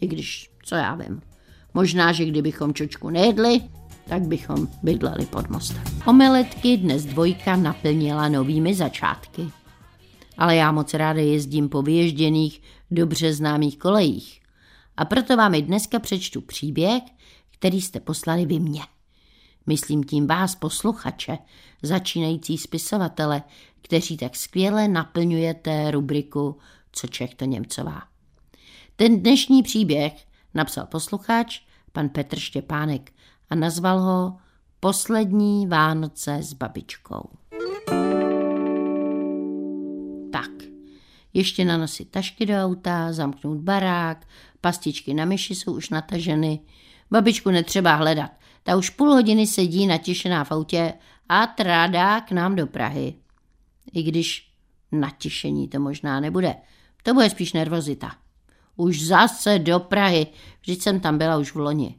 I 0.00 0.06
když, 0.06 0.50
co 0.62 0.74
já 0.74 0.94
vím. 0.94 1.20
Možná, 1.74 2.12
že 2.12 2.24
kdybychom 2.24 2.74
čočku 2.74 3.10
nejedli, 3.10 3.60
tak 4.08 4.22
bychom 4.22 4.68
bydleli 4.82 5.26
pod 5.26 5.50
mostem. 5.50 5.82
Omeletky 6.06 6.76
dnes 6.76 7.04
dvojka 7.04 7.56
naplnila 7.56 8.28
novými 8.28 8.74
začátky. 8.74 9.50
Ale 10.38 10.56
já 10.56 10.72
moc 10.72 10.94
ráda 10.94 11.20
jezdím 11.20 11.68
po 11.68 11.82
vyježděných, 11.82 12.62
dobře 12.90 13.32
známých 13.32 13.78
kolejích. 13.78 14.40
A 14.96 15.04
proto 15.04 15.36
vám 15.36 15.54
i 15.54 15.62
dneska 15.62 15.98
přečtu 15.98 16.40
příběh, 16.40 17.02
který 17.50 17.80
jste 17.80 18.00
poslali 18.00 18.46
vy 18.46 18.58
mě. 18.60 18.82
Myslím 19.66 20.04
tím 20.04 20.26
vás, 20.26 20.54
posluchače, 20.54 21.38
začínající 21.82 22.58
spisovatele, 22.58 23.42
kteří 23.82 24.16
tak 24.16 24.36
skvěle 24.36 24.88
naplňujete 24.88 25.90
rubriku 25.90 26.58
Co 26.92 27.06
Čech 27.06 27.34
to 27.34 27.44
Němcová. 27.44 28.02
Ten 28.96 29.20
dnešní 29.20 29.62
příběh 29.62 30.26
napsal 30.54 30.86
posluchač 30.86 31.60
pan 31.92 32.08
Petr 32.08 32.38
Štěpánek 32.38 33.12
a 33.50 33.54
nazval 33.54 34.00
ho 34.00 34.36
Poslední 34.80 35.66
Vánoce 35.66 36.34
s 36.42 36.52
babičkou. 36.52 37.28
Tak, 40.32 40.50
ještě 41.32 41.64
nanosit 41.64 42.10
tašky 42.10 42.46
do 42.46 42.54
auta, 42.54 43.12
zamknout 43.12 43.58
barák, 43.58 44.26
pastičky 44.60 45.14
na 45.14 45.24
myši 45.24 45.54
jsou 45.54 45.72
už 45.72 45.90
nataženy. 45.90 46.60
Babičku 47.10 47.50
netřeba 47.50 47.94
hledat, 47.94 48.30
ta 48.62 48.76
už 48.76 48.90
půl 48.90 49.12
hodiny 49.12 49.46
sedí 49.46 49.86
natěšená 49.86 50.44
v 50.44 50.52
autě 50.52 50.94
a 51.28 51.46
trádá 51.46 52.20
k 52.20 52.30
nám 52.30 52.56
do 52.56 52.66
Prahy. 52.66 53.14
I 53.92 54.02
když 54.02 54.50
natěšení 54.92 55.68
to 55.68 55.80
možná 55.80 56.20
nebude. 56.20 56.54
To 57.02 57.14
bude 57.14 57.30
spíš 57.30 57.52
nervozita. 57.52 58.16
Už 58.76 59.06
zase 59.06 59.58
do 59.58 59.80
Prahy, 59.80 60.26
vždyť 60.60 60.82
jsem 60.82 61.00
tam 61.00 61.18
byla 61.18 61.36
už 61.36 61.54
v 61.54 61.58
loni. 61.58 61.98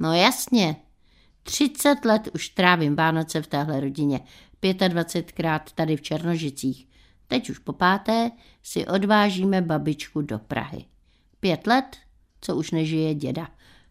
No 0.00 0.14
jasně, 0.14 0.76
30 1.42 2.04
let 2.04 2.28
už 2.34 2.48
trávím 2.48 2.96
Vánoce 2.96 3.42
v 3.42 3.46
téhle 3.46 3.80
rodině, 3.80 4.20
25krát 4.62 5.60
tady 5.74 5.96
v 5.96 6.02
Černožicích. 6.02 6.88
Teď 7.26 7.50
už 7.50 7.58
po 7.58 7.72
páté 7.72 8.30
si 8.62 8.86
odvážíme 8.86 9.62
babičku 9.62 10.22
do 10.22 10.38
Prahy. 10.38 10.84
Pět 11.40 11.66
let, 11.66 11.96
co 12.40 12.56
už 12.56 12.70
nežije 12.70 13.14
děda. 13.14 13.48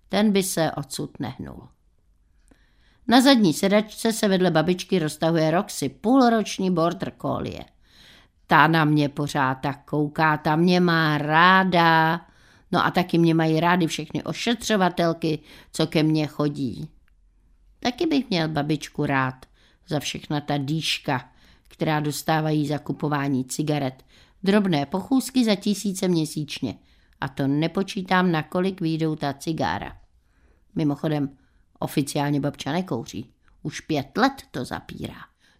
Ten 0.09 0.31
by 0.31 0.43
se 0.43 0.71
odsud 0.71 1.19
nehnul. 1.19 1.67
Na 3.07 3.21
zadní 3.21 3.53
sedačce 3.53 4.13
se 4.13 4.27
vedle 4.27 4.51
babičky 4.51 4.99
roztahuje 4.99 5.51
Roxy, 5.51 5.89
půlroční 5.89 6.71
border 6.71 7.13
collie. 7.21 7.65
Ta 8.47 8.67
na 8.67 8.85
mě 8.85 9.09
pořád 9.09 9.55
tak 9.55 9.85
kouká, 9.85 10.37
ta 10.37 10.55
mě 10.55 10.79
má 10.79 11.17
ráda. 11.17 12.21
No 12.71 12.85
a 12.85 12.91
taky 12.91 13.17
mě 13.17 13.33
mají 13.33 13.59
rády 13.59 13.87
všechny 13.87 14.23
ošetřovatelky, 14.23 15.39
co 15.71 15.87
ke 15.87 16.03
mně 16.03 16.27
chodí. 16.27 16.89
Taky 17.79 18.05
bych 18.05 18.29
měl 18.29 18.47
babičku 18.47 19.05
rád 19.05 19.45
za 19.87 19.99
všechna 19.99 20.41
ta 20.41 20.57
dýška, 20.57 21.29
která 21.67 21.99
dostávají 21.99 22.67
za 22.67 22.77
kupování 22.77 23.45
cigaret. 23.45 24.05
Drobné 24.43 24.85
pochůzky 24.85 25.45
za 25.45 25.55
tisíce 25.55 26.07
měsíčně. 26.07 26.75
A 27.21 27.27
to 27.27 27.47
nepočítám, 27.47 28.31
nakolik 28.31 28.81
výjdou 28.81 29.15
ta 29.15 29.33
cigára. 29.33 29.97
Mimochodem, 30.75 31.37
oficiálně 31.79 32.39
babča 32.39 32.71
nekouří. 32.71 33.29
Už 33.63 33.81
pět 33.81 34.17
let 34.17 34.33
to 34.51 34.65
zapírá. 34.65 35.15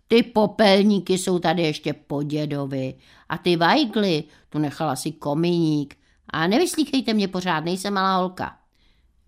Ty 0.08 0.24
popelníky 0.24 1.18
jsou 1.18 1.40
tady 1.40 1.62
ještě 1.62 1.94
po 1.94 2.24
dědovi. 2.24 2.94
A 3.30 3.38
ty 3.38 3.56
vajgly, 3.56 4.24
tu 4.50 4.60
nechala 4.60 4.96
si 4.96 5.12
kominík. 5.12 5.99
A 6.30 6.48
nevyslíchejte 6.48 7.14
mě 7.14 7.28
pořád, 7.28 7.60
nejsem 7.60 7.94
malá 7.94 8.18
holka. 8.18 8.58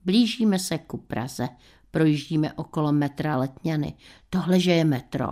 Blížíme 0.05 0.59
se 0.59 0.77
ku 0.77 0.97
Praze. 0.97 1.49
Projíždíme 1.91 2.53
okolo 2.53 2.91
metra 2.91 3.37
Letňany. 3.37 3.93
Tohle, 4.29 4.59
že 4.59 4.71
je 4.71 4.85
metro. 4.85 5.27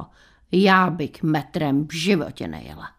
Já 0.51 0.89
bych 0.89 1.23
metrem 1.23 1.87
v 1.87 1.93
životě 1.93 2.47
nejela. 2.47 2.89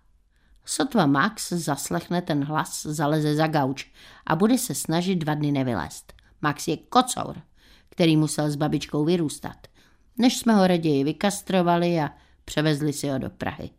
Sotva 0.65 1.07
Max 1.07 1.53
zaslechne 1.53 2.23
ten 2.23 2.45
hlas, 2.45 2.83
zaleze 2.87 3.35
za 3.35 3.47
gauč 3.47 3.91
a 4.27 4.37
bude 4.37 4.59
se 4.59 4.75
snažit 4.75 5.17
dva 5.17 5.35
dny 5.35 5.53
nevylézt. 5.53 6.13
Max 6.43 6.69
je 6.69 6.77
kocour, 6.77 7.43
který 7.89 8.17
musel 8.17 8.51
s 8.51 8.57
babičkou 8.57 9.05
vyrůstat. 9.05 9.67
Než 10.19 10.39
jsme 10.39 10.55
ho 10.55 10.67
raději 10.67 11.05
vykastrovali 11.05 12.01
a 12.01 12.11
převezli 12.45 12.93
si 12.93 13.09
ho 13.09 13.19
do 13.19 13.31
Prahy. 13.31 13.71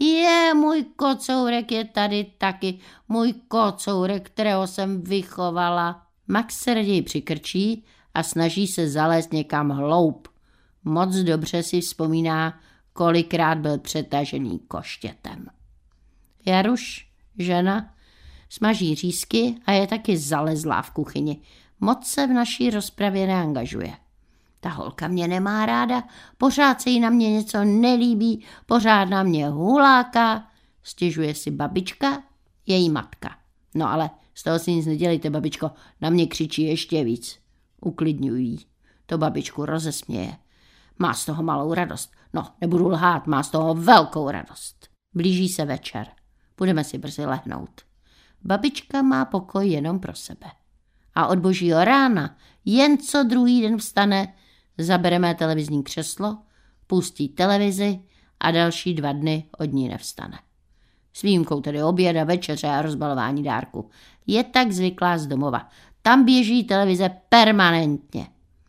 Je, 0.00 0.54
můj 0.54 0.84
kocourek 0.96 1.72
je 1.72 1.84
tady 1.84 2.26
taky, 2.38 2.78
můj 3.08 3.32
kocourek, 3.48 4.30
kterého 4.30 4.66
jsem 4.66 5.02
vychovala. 5.02 6.06
Max 6.28 6.60
se 6.60 6.74
raději 6.74 7.02
přikrčí 7.02 7.84
a 8.14 8.22
snaží 8.22 8.66
se 8.66 8.88
zalézt 8.88 9.32
někam 9.32 9.70
hloub. 9.70 10.28
Moc 10.84 11.14
dobře 11.14 11.62
si 11.62 11.80
vzpomíná, 11.80 12.60
kolikrát 12.92 13.58
byl 13.58 13.78
přetažený 13.78 14.58
koštětem. 14.58 15.46
Jaruš, 16.46 17.08
žena, 17.38 17.94
smaží 18.48 18.94
řízky 18.94 19.54
a 19.66 19.72
je 19.72 19.86
taky 19.86 20.18
zalezlá 20.18 20.82
v 20.82 20.90
kuchyni. 20.90 21.40
Moc 21.80 22.06
se 22.06 22.26
v 22.26 22.30
naší 22.30 22.70
rozpravě 22.70 23.26
neangažuje. 23.26 24.01
Ta 24.64 24.70
holka 24.70 25.08
mě 25.08 25.28
nemá 25.28 25.66
ráda, 25.66 26.02
pořád 26.38 26.80
se 26.80 26.90
jí 26.90 27.00
na 27.00 27.10
mě 27.10 27.32
něco 27.32 27.64
nelíbí, 27.64 28.44
pořád 28.66 29.04
na 29.04 29.22
mě 29.22 29.48
huláka, 29.48 30.46
stěžuje 30.82 31.34
si 31.34 31.50
babička, 31.50 32.22
její 32.66 32.90
matka. 32.90 33.36
No 33.74 33.90
ale 33.90 34.10
z 34.34 34.42
toho 34.42 34.58
si 34.58 34.72
nic 34.72 34.86
nedělejte, 34.86 35.30
babičko, 35.30 35.70
na 36.00 36.10
mě 36.10 36.26
křičí 36.26 36.62
ještě 36.62 37.04
víc. 37.04 37.38
Uklidňují. 37.80 38.58
To 39.06 39.18
babičku 39.18 39.66
rozesměje. 39.66 40.36
Má 40.98 41.14
z 41.14 41.24
toho 41.24 41.42
malou 41.42 41.74
radost. 41.74 42.12
No, 42.32 42.48
nebudu 42.60 42.88
lhát, 42.88 43.26
má 43.26 43.42
z 43.42 43.50
toho 43.50 43.74
velkou 43.74 44.30
radost. 44.30 44.88
Blíží 45.14 45.48
se 45.48 45.64
večer. 45.64 46.06
Budeme 46.58 46.84
si 46.84 46.98
brzy 46.98 47.26
lehnout. 47.26 47.80
Babička 48.42 49.02
má 49.02 49.24
pokoj 49.24 49.68
jenom 49.68 50.00
pro 50.00 50.14
sebe. 50.14 50.46
A 51.14 51.26
od 51.26 51.38
božího 51.38 51.84
rána, 51.84 52.36
jen 52.64 52.98
co 52.98 53.22
druhý 53.22 53.62
den 53.62 53.78
vstane, 53.78 54.34
zabere 54.78 55.18
mé 55.18 55.34
televizní 55.34 55.82
křeslo, 55.82 56.38
pustí 56.86 57.28
televizi 57.28 58.00
a 58.40 58.50
další 58.50 58.94
dva 58.94 59.12
dny 59.12 59.44
od 59.58 59.72
ní 59.72 59.88
nevstane. 59.88 60.38
S 61.12 61.22
výjimkou 61.22 61.60
tedy 61.60 61.82
oběda, 61.82 62.24
večeře 62.24 62.66
a 62.66 62.82
rozbalování 62.82 63.42
dárku. 63.42 63.90
Je 64.26 64.44
tak 64.44 64.72
zvyklá 64.72 65.18
z 65.18 65.26
domova. 65.26 65.68
Tam 66.02 66.24
běží 66.24 66.64
televize 66.64 67.10
permanentně. 67.28 68.26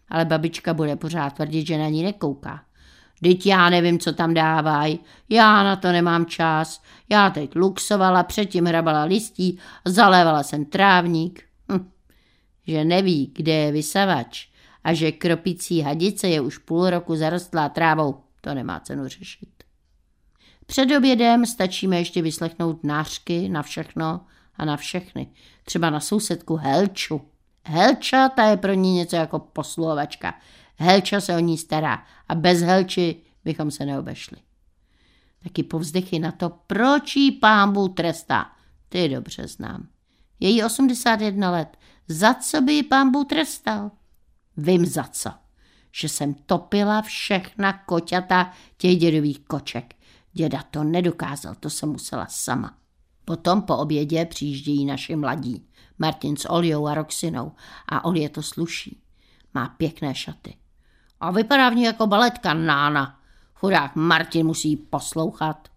Ale 0.10 0.26
babička 0.26 0.74
bude 0.74 0.96
pořád 0.96 1.34
tvrdit, 1.34 1.68
že 1.68 1.78
na 1.78 1.90
ní 1.90 2.04
nekouká. 2.04 2.64
Teď 3.24 3.46
já 3.46 3.70
nevím, 3.70 4.00
co 4.00 4.14
tam 4.14 4.34
dávají. 4.34 5.00
Já 5.30 5.64
na 5.64 5.76
to 5.76 5.92
nemám 5.92 6.26
čas. 6.26 6.82
Já 7.10 7.30
teď 7.30 7.56
luxovala, 7.56 8.24
předtím 8.24 8.66
hrabala 8.66 9.04
listí, 9.04 9.60
zalévala 9.86 10.44
jsem 10.44 10.66
trávník. 10.66 11.44
Hm. 11.72 11.90
Že 12.68 12.86
neví, 12.86 13.32
kde 13.36 13.54
je 13.54 13.72
vysavač 13.72 14.53
a 14.84 14.94
že 14.94 15.12
kropicí 15.12 15.82
hadice 15.82 16.28
je 16.28 16.42
už 16.42 16.58
půl 16.58 16.90
roku 16.90 17.16
zarostlá 17.16 17.70
trávou, 17.70 18.24
to 18.42 18.54
nemá 18.54 18.80
cenu 18.80 19.08
řešit. 19.08 19.50
Před 20.66 20.98
obědem 20.98 21.46
stačíme 21.46 21.98
ještě 21.98 22.22
vyslechnout 22.22 22.84
nářky 22.84 23.50
na 23.50 23.64
všechno 23.64 24.26
a 24.56 24.66
na 24.66 24.78
všechny. 24.78 25.28
Třeba 25.64 25.90
na 25.90 26.00
sousedku 26.00 26.56
Helču. 26.56 27.22
Helča, 27.66 28.30
ta 28.30 28.44
je 28.46 28.58
pro 28.58 28.74
ní 28.74 28.94
něco 28.94 29.16
jako 29.16 29.40
posluhovačka. 29.40 30.34
Helča 30.76 31.22
se 31.22 31.36
o 31.36 31.40
ní 31.40 31.58
stará 31.58 32.04
a 32.28 32.36
bez 32.36 32.62
Helči 32.62 33.16
bychom 33.46 33.72
se 33.72 33.86
neobešli. 33.86 34.38
Taky 35.44 35.64
povzdechy 35.64 36.20
na 36.20 36.32
to, 36.32 36.50
proč 36.68 37.16
jí 37.16 37.32
pámbu 37.32 37.88
trestá. 37.88 38.52
Ty 38.90 39.10
dobře 39.10 39.48
znám. 39.48 39.88
Je 40.40 40.50
jí 40.50 40.64
81 40.64 41.52
let. 41.52 41.78
Za 42.08 42.34
co 42.34 42.62
by 42.62 42.74
ji 42.74 42.84
pámbu 42.84 43.24
trestal? 43.24 43.92
Vím 44.58 44.86
za 44.86 45.04
co. 45.04 45.30
Že 45.92 46.10
jsem 46.10 46.34
topila 46.34 47.02
všechna 47.02 47.74
koťata 47.74 48.54
těch 48.78 48.98
dědových 48.98 49.40
koček. 49.40 49.96
Děda 50.34 50.64
to 50.72 50.84
nedokázal, 50.84 51.56
to 51.56 51.70
jsem 51.70 51.90
musela 51.90 52.28
sama. 52.30 52.78
Potom 53.26 53.62
po 53.62 53.78
obědě 53.78 54.26
přijíždějí 54.26 54.86
naši 54.86 55.16
mladí. 55.16 55.68
Martin 56.00 56.38
s 56.38 56.50
Oliou 56.50 56.88
a 56.88 56.94
Roxinou. 56.94 57.52
A 57.90 58.06
Olie 58.06 58.30
to 58.30 58.44
sluší. 58.44 59.02
Má 59.54 59.68
pěkné 59.68 60.16
šaty. 60.16 60.56
A 61.20 61.32
vypadá 61.32 61.70
v 61.70 61.76
ní 61.76 61.84
jako 61.84 62.08
baletka 62.08 62.54
Nána. 62.54 63.20
Chudák 63.54 63.96
Martin 63.96 64.48
musí 64.48 64.76
poslouchat. 64.76 65.68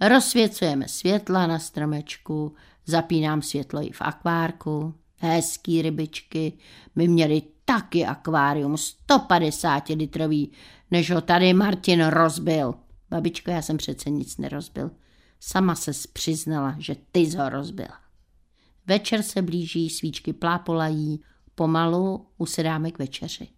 Rozsvěcujeme 0.00 0.88
světla 0.88 1.46
na 1.46 1.58
stromečku, 1.58 2.54
zapínám 2.86 3.42
světlo 3.42 3.82
i 3.82 3.90
v 3.92 4.00
akvárku. 4.00 4.94
Hezký 5.16 5.82
rybičky. 5.82 6.52
My 6.96 7.08
měli 7.08 7.42
taky 7.64 8.06
akvárium, 8.06 8.76
150 8.76 9.88
litrový, 9.88 10.52
než 10.90 11.10
ho 11.10 11.20
tady 11.20 11.52
Martin 11.52 12.04
rozbil. 12.04 12.74
Babičko, 13.10 13.50
já 13.50 13.62
jsem 13.62 13.76
přece 13.76 14.10
nic 14.10 14.38
nerozbil. 14.38 14.90
Sama 15.40 15.74
se 15.74 15.92
přiznala, 16.12 16.76
že 16.78 16.96
ty 17.12 17.36
ho 17.36 17.48
rozbila. 17.48 18.00
Večer 18.86 19.22
se 19.22 19.42
blíží, 19.42 19.90
svíčky 19.90 20.32
plápolají, 20.32 21.20
pomalu 21.54 22.26
usedáme 22.38 22.90
k 22.90 22.98
večeři. 22.98 23.48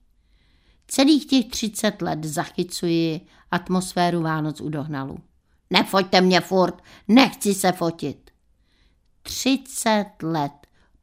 Celých 0.88 1.26
těch 1.26 1.46
třicet 1.46 2.02
let 2.02 2.24
zachycuji 2.24 3.20
atmosféru 3.50 4.22
Vánoc 4.22 4.60
u 4.60 4.68
Dohnalu. 4.68 5.18
Nefoťte 5.70 6.20
mě 6.20 6.40
furt, 6.40 6.82
nechci 7.08 7.54
se 7.54 7.72
fotit. 7.72 8.30
Třicet 9.22 10.10
let 10.22 10.52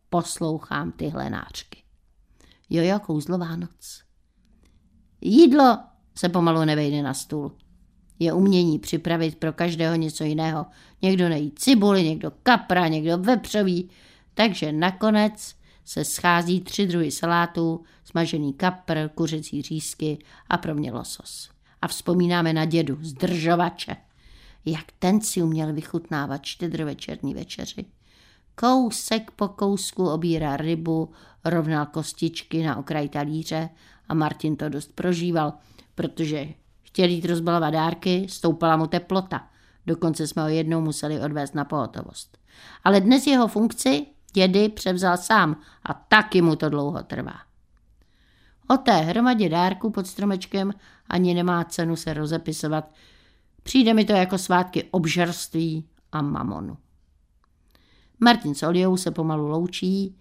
poslouchám 0.09 0.91
tyhle 0.91 1.29
nářky. 1.29 1.80
Jojo, 2.73 2.99
kouzlo 2.99 3.38
Vánoc. 3.38 4.03
Jídlo 5.21 5.79
se 6.15 6.29
pomalu 6.29 6.65
nevejde 6.65 7.01
na 7.01 7.13
stůl. 7.13 7.51
Je 8.19 8.34
umění 8.34 8.79
připravit 8.79 9.36
pro 9.36 9.53
každého 9.53 9.95
něco 9.95 10.23
jiného. 10.23 10.65
Někdo 11.01 11.29
nejí 11.29 11.51
cibuli, 11.51 12.03
někdo 12.03 12.31
kapra, 12.43 12.88
někdo 12.88 13.17
vepřový. 13.17 13.89
Takže 14.34 14.71
nakonec 14.71 15.55
se 15.86 16.05
schází 16.05 16.62
tři 16.62 16.88
druhy 16.88 17.12
salátů, 17.12 17.84
smažený 18.03 18.53
kapr, 18.53 19.10
kuřecí 19.15 19.62
řízky 19.62 20.17
a 20.49 20.57
pro 20.57 20.75
mě 20.75 20.91
losos. 20.91 21.49
A 21.81 21.88
vzpomínáme 21.88 22.53
na 22.53 22.65
dědu, 22.65 22.97
zdržovače. 23.01 23.95
Jak 24.65 24.86
ten 24.99 25.21
si 25.21 25.41
uměl 25.41 25.73
vychutnávat 25.73 26.45
štědrovečerní 26.45 27.34
večeři. 27.34 27.86
Kousek 28.62 29.32
po 29.32 29.47
kousku 29.47 30.10
obírá 30.10 30.58
rybu, 30.58 31.10
rovnal 31.45 31.86
kostičky 31.86 32.63
na 32.63 32.78
okraj 32.78 33.10
talíře 33.10 33.69
a 34.10 34.13
Martin 34.13 34.56
to 34.56 34.69
dost 34.69 34.91
prožíval, 34.95 35.54
protože 35.95 36.47
chtěl 36.82 37.10
jít 37.10 37.26
rozbalovat 37.26 37.74
dárky, 37.74 38.26
stoupala 38.30 38.78
mu 38.78 38.88
teplota. 38.88 39.47
Dokonce 39.88 40.28
jsme 40.28 40.41
ho 40.41 40.47
jednou 40.47 40.82
museli 40.82 41.21
odvést 41.21 41.56
na 41.56 41.65
pohotovost. 41.65 42.38
Ale 42.84 43.02
dnes 43.02 43.28
jeho 43.28 43.47
funkci 43.47 44.06
dědy 44.34 44.69
převzal 44.69 45.17
sám 45.17 45.56
a 45.84 45.93
taky 45.93 46.41
mu 46.41 46.56
to 46.56 46.69
dlouho 46.69 47.04
trvá. 47.04 47.36
O 48.67 48.78
té 48.78 48.91
hromadě 48.91 49.50
dárků 49.50 49.89
pod 49.89 50.08
stromečkem 50.08 50.74
ani 51.10 51.34
nemá 51.34 51.63
cenu 51.63 51.95
se 51.95 52.13
rozepisovat. 52.13 52.91
Přijde 53.63 53.93
mi 53.93 54.06
to 54.06 54.13
jako 54.13 54.38
svátky 54.38 54.84
obžerství 54.91 55.88
a 56.12 56.21
mamonu. 56.21 56.78
Martin 58.23 58.55
s 58.55 58.63
Oliou 58.63 58.97
se 58.97 59.12
pomalu 59.12 59.47
loučí, 59.47 60.15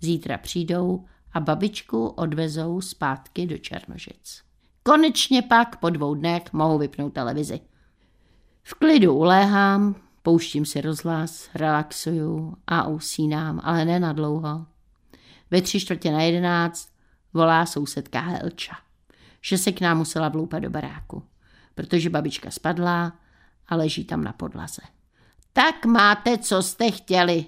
zítra 0.00 0.38
přijdou 0.38 1.04
a 1.32 1.40
babičku 1.40 2.06
odvezou 2.06 2.80
zpátky 2.80 3.46
do 3.46 3.58
Černožic. 3.58 4.42
Konečně 4.82 5.42
pak 5.42 5.76
po 5.76 5.90
dvou 5.90 6.14
dnech 6.14 6.52
mohu 6.52 6.78
vypnout 6.78 7.12
televizi. 7.12 7.60
V 8.62 8.74
klidu 8.74 9.14
uléhám, 9.14 9.96
pouštím 10.22 10.64
si 10.64 10.80
rozhlas, 10.80 11.48
relaxuju 11.54 12.56
a 12.66 12.86
usínám, 12.86 13.60
ale 13.64 13.84
ne 13.84 14.00
na 14.00 14.12
dlouho. 14.12 14.66
Ve 15.50 15.62
tři 15.62 15.80
čtvrtě 15.80 16.12
na 16.12 16.22
jedenáct 16.22 16.88
volá 17.34 17.66
sousedka 17.66 18.20
Helča, 18.20 18.76
že 19.40 19.58
se 19.58 19.72
k 19.72 19.80
nám 19.80 19.98
musela 19.98 20.28
vloupat 20.28 20.62
do 20.62 20.70
baráku, 20.70 21.22
protože 21.74 22.10
babička 22.10 22.50
spadla 22.50 23.12
a 23.68 23.76
leží 23.76 24.04
tam 24.04 24.24
na 24.24 24.32
podlaze. 24.32 24.82
Tak 25.56 25.86
máte, 25.86 26.38
co 26.38 26.62
jste 26.62 26.90
chtěli, 26.90 27.46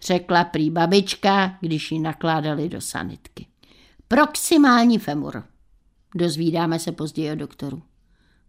řekla 0.00 0.44
prý 0.44 0.70
babička, 0.70 1.58
když 1.60 1.92
ji 1.92 1.98
nakládali 1.98 2.68
do 2.68 2.80
sanitky. 2.80 3.46
Proximální 4.08 4.98
femur. 4.98 5.44
Dozvídáme 6.14 6.78
se 6.78 6.92
později 6.92 7.30
o 7.32 7.34
doktoru. 7.34 7.82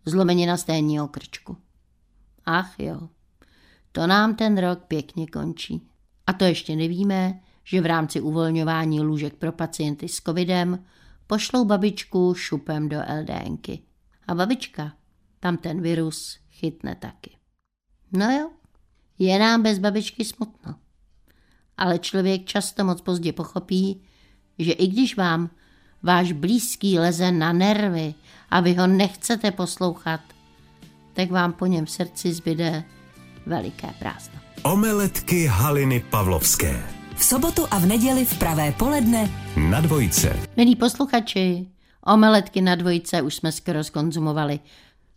Zlomenina 0.05 0.57
sténního 0.57 1.07
krčku. 1.07 1.57
Ach 2.45 2.79
jo, 2.79 3.09
to 3.91 4.07
nám 4.07 4.35
ten 4.35 4.57
rok 4.57 4.79
pěkně 4.87 5.27
končí. 5.27 5.87
A 6.27 6.33
to 6.33 6.45
ještě 6.45 6.75
nevíme, 6.75 7.39
že 7.63 7.81
v 7.81 7.85
rámci 7.85 8.21
uvolňování 8.21 9.01
lůžek 9.01 9.35
pro 9.35 9.51
pacienty 9.51 10.07
s 10.07 10.21
covidem 10.21 10.85
pošlou 11.27 11.65
babičku 11.65 12.33
šupem 12.33 12.89
do 12.89 12.97
LDNky. 13.19 13.79
A 14.27 14.35
babička 14.35 14.93
tam 15.39 15.57
ten 15.57 15.81
virus 15.81 16.39
chytne 16.49 16.95
taky. 16.95 17.37
No 18.11 18.31
jo, 18.31 18.51
je 19.25 19.39
nám 19.39 19.63
bez 19.63 19.79
babičky 19.79 20.25
smutno. 20.25 20.75
Ale 21.77 21.99
člověk 21.99 22.45
často 22.45 22.83
moc 22.83 23.01
pozdě 23.01 23.33
pochopí, 23.33 24.01
že 24.59 24.71
i 24.71 24.87
když 24.87 25.17
vám 25.17 25.49
váš 26.03 26.31
blízký 26.31 26.99
leze 26.99 27.31
na 27.31 27.53
nervy 27.53 28.13
a 28.49 28.59
vy 28.59 28.73
ho 28.73 28.87
nechcete 28.87 29.51
poslouchat, 29.51 30.21
tak 31.13 31.31
vám 31.31 31.53
po 31.53 31.65
něm 31.65 31.85
v 31.85 31.91
srdci 31.91 32.33
zbyde 32.33 32.83
veliké 33.45 33.87
prázdno. 33.99 34.39
Omeletky 34.63 35.45
Haliny 35.45 36.05
Pavlovské. 36.09 36.83
V 37.15 37.23
sobotu 37.23 37.67
a 37.71 37.79
v 37.79 37.85
neděli 37.85 38.25
v 38.25 38.39
pravé 38.39 38.71
poledne 38.71 39.29
Na 39.69 39.81
dvojce. 39.81 40.39
Milí 40.57 40.75
posluchači, 40.75 41.67
omeletky 42.05 42.61
na 42.61 42.75
dvojce 42.75 43.21
už 43.21 43.35
jsme 43.35 43.51
skoro 43.51 43.83
skonzumovali. 43.83 44.59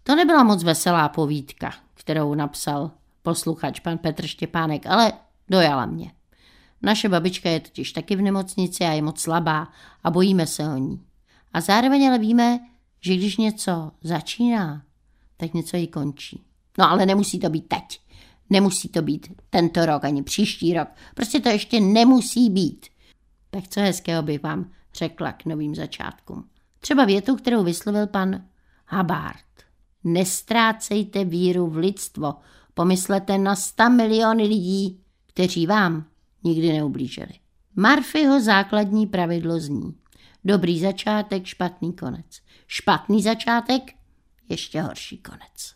To 0.03 0.17
nebyla 0.17 0.43
moc 0.43 0.65
veselá 0.65 1.09
povídka, 1.09 1.73
kterou 1.95 2.35
napsal 2.35 2.91
posluchač 3.25 3.81
pan 3.81 3.99
Petr 3.99 4.27
Štěpánek, 4.27 4.87
ale 4.87 5.13
dojala 5.49 5.87
mě. 5.87 6.13
Naše 6.83 7.09
babička 7.09 7.51
je 7.51 7.61
totiž 7.61 7.93
taky 7.93 8.17
v 8.17 8.23
nemocnici 8.23 8.85
a 8.85 8.93
je 8.93 9.03
moc 9.03 9.21
slabá 9.21 9.69
a 10.05 10.11
bojíme 10.11 10.47
se 10.47 10.69
o 10.69 10.77
ní. 10.77 11.03
A 11.53 11.61
zároveň 11.61 12.09
ale 12.09 12.19
víme, 12.19 12.59
že 13.01 13.17
když 13.17 13.37
něco 13.37 13.93
začíná, 14.03 14.83
tak 15.37 15.55
něco 15.55 15.77
jí 15.77 15.87
končí. 15.87 16.45
No 16.79 16.91
ale 16.91 17.07
nemusí 17.07 17.39
to 17.39 17.51
být 17.51 17.69
teď. 17.69 18.01
Nemusí 18.51 18.89
to 18.89 19.03
být 19.03 19.33
tento 19.51 19.87
rok 19.87 20.05
ani 20.05 20.23
příští 20.23 20.75
rok. 20.75 20.89
Prostě 21.15 21.41
to 21.41 21.49
ještě 21.49 21.81
nemusí 21.81 22.51
být. 22.51 22.87
Tak 23.51 23.69
co 23.69 23.81
hezkého 23.81 24.23
bych 24.23 24.43
vám 24.43 24.71
řekla 24.95 25.33
k 25.33 25.45
novým 25.45 25.75
začátkům. 25.75 26.49
Třeba 26.81 27.05
větu, 27.05 27.37
kterou 27.37 27.65
vyslovil 27.65 28.07
pan 28.07 28.45
Habart. 28.87 29.45
Nestrácejte 30.05 31.25
víru 31.25 31.67
v 31.67 31.77
lidstvo. 31.77 32.35
Pomyslete 32.75 33.39
na 33.39 33.57
sta 33.57 33.89
miliony 33.89 34.43
lidí, 34.43 35.01
kteří 35.27 35.67
vám 35.67 36.07
nikdy 36.45 36.73
neublížili. 36.73 37.33
Marfyho 37.77 38.41
základní 38.41 39.07
pravidlo 39.07 39.61
zní. 39.61 39.95
Dobrý 40.45 40.81
začátek, 40.81 41.47
špatný 41.47 41.93
konec. 41.93 42.41
Špatný 42.67 43.23
začátek, 43.23 43.83
ještě 44.49 44.83
horší 44.83 45.19
konec. 45.19 45.75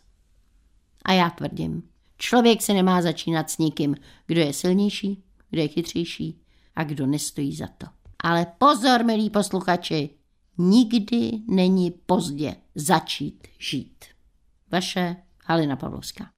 A 1.05 1.13
já 1.13 1.29
tvrdím, 1.29 1.83
člověk 2.17 2.61
se 2.61 2.73
nemá 2.73 3.01
začínat 3.01 3.49
s 3.49 3.57
nikým, 3.57 3.95
kdo 4.27 4.41
je 4.41 4.53
silnější, 4.53 5.23
kdo 5.49 5.61
je 5.61 5.67
chytřejší 5.67 6.41
a 6.75 6.83
kdo 6.83 7.07
nestojí 7.07 7.55
za 7.55 7.67
to. 7.67 7.87
Ale 8.23 8.45
pozor, 8.57 9.05
milí 9.05 9.29
posluchači, 9.29 10.09
nikdy 10.57 11.31
není 11.47 11.91
pozdě 11.91 12.55
začít 12.75 13.47
žít. 13.59 14.05
Vaše 14.71 15.15
Halina 15.45 15.75
Pavlovská. 15.75 16.31